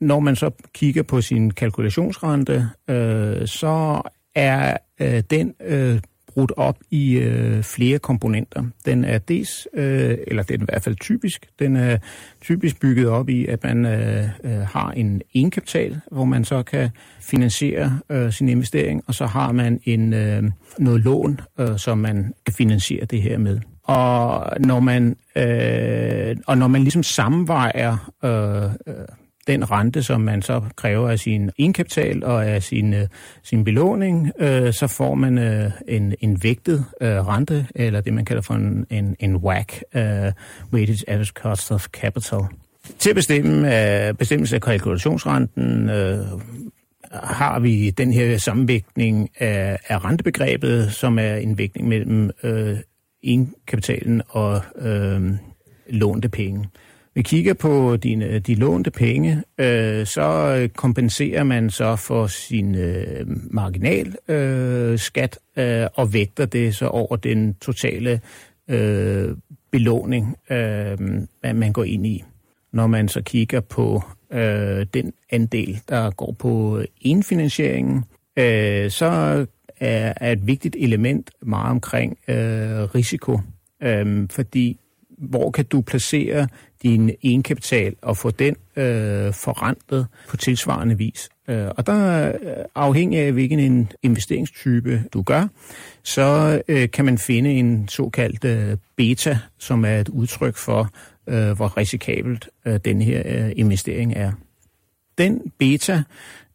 [0.00, 4.02] når man så kigger på sin kalkulationsrente, øh, så
[4.34, 6.00] er øh, den øh,
[6.34, 8.64] brudt op i øh, flere komponenter.
[8.84, 11.98] Den er dels, øh, eller det er i hvert fald typisk, den er
[12.42, 16.90] typisk bygget op i, at man øh, øh har en enkapital, hvor man så kan
[17.20, 20.42] finansiere øh, sin investering, og så har man en øh,
[20.78, 23.60] noget lån, øh, som man kan finansiere det her med.
[23.82, 29.04] Og når man, øh, og når man ligesom sammenvejer øh, øh,
[29.46, 33.06] den rente, som man så kræver af sin indkapital og af sin, øh,
[33.42, 38.24] sin belåning, øh, så får man øh, en, en vægtet øh, rente, eller det man
[38.24, 40.32] kalder for en, en, en WACC, øh,
[40.72, 42.40] Weighted Average Cost of Capital.
[42.98, 46.26] Til at bestemme øh, bestemmelse af kalkulationsrenten øh,
[47.12, 52.76] har vi den her sammenvægtning af, af rentebegrebet, som er en vægtning mellem øh,
[53.22, 55.32] indkapitalen og øh,
[55.88, 56.68] lånte penge
[57.14, 62.26] vi kigger på dine, øh, de lånte penge, øh, så øh, kompenserer man så for
[62.26, 68.20] sin øh, marginal øh, skat øh, og vægter det så over den totale
[68.68, 69.36] øh,
[69.70, 70.98] belåning, øh,
[71.42, 72.24] man går ind i.
[72.72, 74.02] Når man så kigger på
[74.32, 78.04] øh, den andel, der går på indfinansieringen,
[78.36, 79.06] øh, så
[79.80, 83.40] er, er et vigtigt element meget omkring øh, risiko,
[83.82, 84.80] øh, fordi
[85.18, 86.48] hvor kan du placere
[86.84, 91.28] din egenkapital og få den øh, forrentet på tilsvarende vis.
[91.48, 92.34] Øh, og der øh,
[92.74, 95.46] afhængig af, hvilken investeringstype du gør,
[96.02, 100.90] så øh, kan man finde en såkaldt øh, beta, som er et udtryk for,
[101.28, 104.32] øh, hvor risikabelt øh, den her øh, investering er.
[105.18, 106.02] Den beta,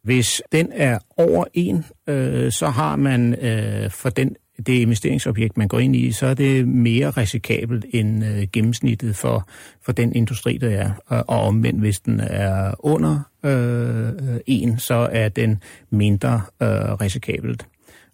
[0.02, 5.68] hvis den er over 1, øh, så har man øh, for den det investeringsobjekt, man
[5.68, 9.48] går ind i, så er det mere risikabelt end øh, gennemsnittet for,
[9.82, 10.90] for den industri, der er.
[11.06, 16.68] Og, og omvendt, hvis den er under øh, en, så er den mindre øh,
[17.00, 17.66] risikabelt.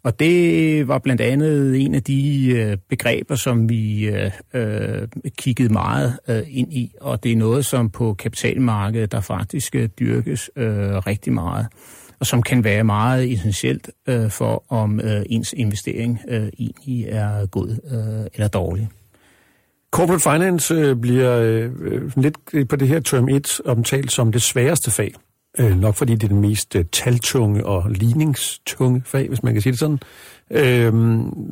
[0.03, 5.73] Og det var blandt andet en af de øh, begreber, som vi øh, øh kiggede
[5.73, 10.51] meget øh, ind i, og det er noget, som på kapitalmarkedet, der faktisk øh, dyrkes
[10.57, 11.67] øh, rigtig meget
[12.21, 17.47] og som kan være meget essentielt øh, for, om øh, ens investering øh, egentlig er
[17.47, 18.89] god øh, eller dårlig.
[19.91, 21.71] Corporate finance øh, bliver øh,
[22.17, 25.15] lidt øh, på det her term 1 omtalt som det sværeste fag.
[25.59, 29.63] Øh, nok fordi det er det mest øh, taltunge og ligningstunge fag, hvis man kan
[29.63, 29.99] sige det sådan.
[30.51, 30.95] Øh,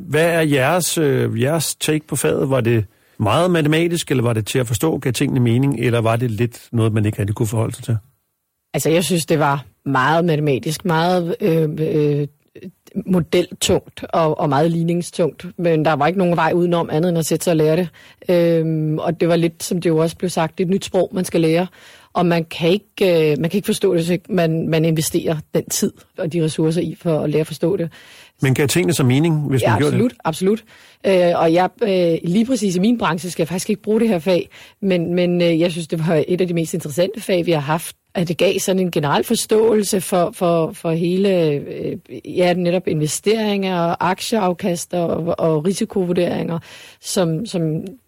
[0.09, 2.49] hvad er jeres, øh, jeres take på faget?
[2.49, 2.85] Var det
[3.19, 6.69] meget matematisk, eller var det til at forstå, gav tingene mening, eller var det lidt
[6.71, 7.97] noget, man ikke rigtig kunne forholde sig til?
[8.75, 12.27] Altså, jeg synes, det var meget matematisk, meget øh, øh,
[13.05, 17.25] modeltungt og, og meget ligningstungt, men der var ikke nogen vej udenom andet end at
[17.25, 17.89] sætte sig og lære det.
[18.29, 21.25] Øhm, og det var lidt, som det jo også blev sagt, et nyt sprog, man
[21.25, 21.67] skal lære,
[22.13, 25.37] og man kan ikke, øh, man kan ikke forstå det, hvis ikke man, man investerer
[25.53, 27.91] den tid og de ressourcer i for at lære at forstå det.
[28.41, 30.19] Men kan tingene så mening, hvis ja, man gjorde absolut, det?
[30.23, 30.63] absolut.
[31.05, 34.07] Øh, og jeg, øh, lige præcis i min branche skal jeg faktisk ikke bruge det
[34.07, 34.49] her fag,
[34.81, 37.59] men, men øh, jeg synes, det var et af de mest interessante fag, vi har
[37.59, 42.87] haft at det gav sådan en generel forståelse for, for, for hele, øh, ja, netop
[42.87, 46.59] investeringer og aktieafkaster og, og risikovurderinger,
[47.01, 47.61] som, som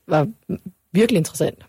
[0.08, 0.28] var
[0.94, 1.66] virkelig interessant.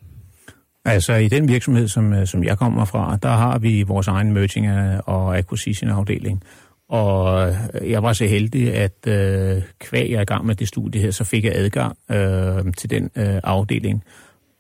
[0.85, 4.33] Altså i den virksomhed, som, øh, som jeg kommer fra, der har vi vores egen
[4.33, 4.67] merging
[5.07, 6.43] og acquisition afdeling.
[6.89, 11.01] Og jeg var så heldig, at øh, kvæg jeg er i gang med det studie
[11.01, 14.05] her, så fik jeg adgang øh, til den øh, afdeling.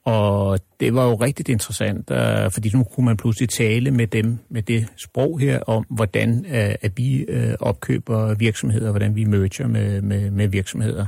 [0.04, 4.38] Og det var jo rigtig interessant, øh, fordi nu kunne man pludselig tale med dem
[4.48, 9.66] med det sprog her om, hvordan øh, at vi øh, opkøber virksomheder, hvordan vi merger
[9.66, 11.06] med, med, med virksomheder.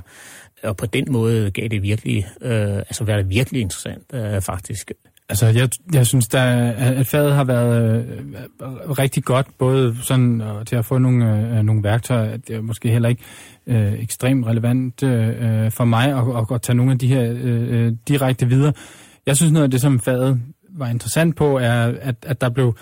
[0.63, 4.93] Og på den måde gav det virkelig, øh, altså var det virkelig interessant øh, faktisk.
[5.31, 10.67] Altså, jeg, jeg synes, der, at faget har været øh, rigtig godt, både sådan og
[10.67, 12.37] til at få nogle, øh, nogle værktøjer.
[12.37, 13.23] Det er måske heller ikke
[13.67, 17.33] øh, ekstremt relevant øh, øh, for mig at, at, at tage nogle af de her
[17.33, 18.73] øh, øh, direkte videre.
[19.27, 22.77] Jeg synes, noget af det, som faget var interessant på, er, at, at der blev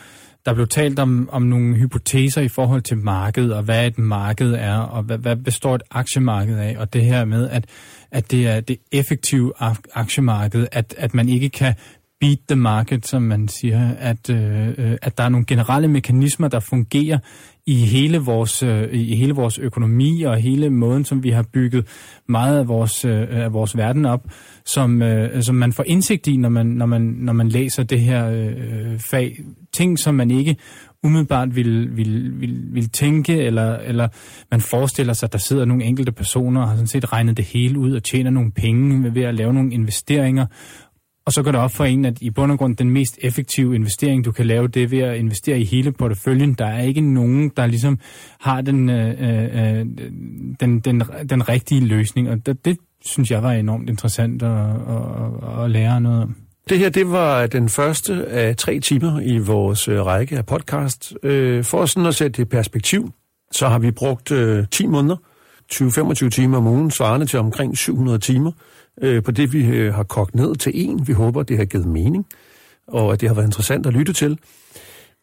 [0.46, 4.52] der blev talt om, om nogle hypoteser i forhold til markedet, og hvad et marked
[4.52, 7.64] er, og hvad, hvad består et aktiemarked af, og det her med, at,
[8.10, 9.52] at det er det effektive
[9.94, 11.74] aktiemarked, at, at man ikke kan
[12.20, 16.60] beat the market, som man siger, at, øh, at der er nogle generelle mekanismer, der
[16.60, 17.18] fungerer
[17.66, 21.86] i hele vores øh, i hele vores økonomi og hele måden, som vi har bygget
[22.28, 24.24] meget af vores øh, af vores verden op,
[24.64, 28.00] som øh, som man får indsigt i, når man når man når man læser det
[28.00, 29.38] her øh, fag,
[29.72, 30.56] ting som man ikke
[31.04, 34.08] umiddelbart vil, vil, vil, vil tænke, eller, eller
[34.50, 37.44] man forestiller sig, at der sidder nogle enkelte personer og har sådan set regnet det
[37.44, 40.46] hele ud og tjener nogle penge ved at lave nogle investeringer,
[41.28, 43.74] og så går det op for en, at i bund og grund den mest effektive
[43.74, 46.54] investering, du kan lave, det er ved at investere i hele porteføljen.
[46.54, 47.98] Der er ikke nogen, der ligesom
[48.40, 49.86] har den, øh, øh, øh
[50.60, 55.64] den, den, den rigtige løsning, og det, det synes jeg var enormt interessant at, at,
[55.64, 56.36] at lære noget om.
[56.68, 61.14] Det her, det var den første af tre timer i vores øh, række af podcast.
[61.22, 63.10] Øh, for sådan at sætte det i perspektiv,
[63.52, 64.32] så har vi brugt
[64.70, 65.16] 10 måneder,
[65.72, 68.52] 20-25 timer om ugen, svarende til omkring 700 timer,
[69.24, 71.08] på det, vi har kogt ned til en.
[71.08, 72.26] Vi håber, det har givet mening,
[72.86, 74.38] og at det har været interessant at lytte til.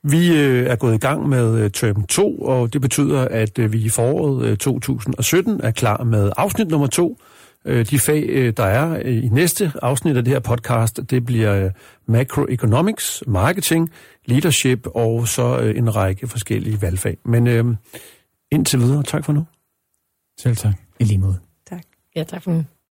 [0.03, 0.35] Vi
[0.67, 5.59] er gået i gang med term 2, og det betyder, at vi i foråret 2017
[5.63, 7.17] er klar med afsnit nummer 2,
[7.65, 11.65] Øh, de fag, øh, der er i næste afsnit af det her podcast, det bliver
[11.65, 11.71] øh,
[12.05, 13.91] macroeconomics, marketing,
[14.25, 17.17] leadership og så en række forskellige valgfag.
[17.25, 17.65] Men øh,
[18.51, 19.45] indtil videre, tak for nu.
[20.39, 20.73] Selv tak.
[20.99, 21.39] I lige måde.
[21.69, 21.83] Tak.
[22.15, 22.63] Ja, tak for nu.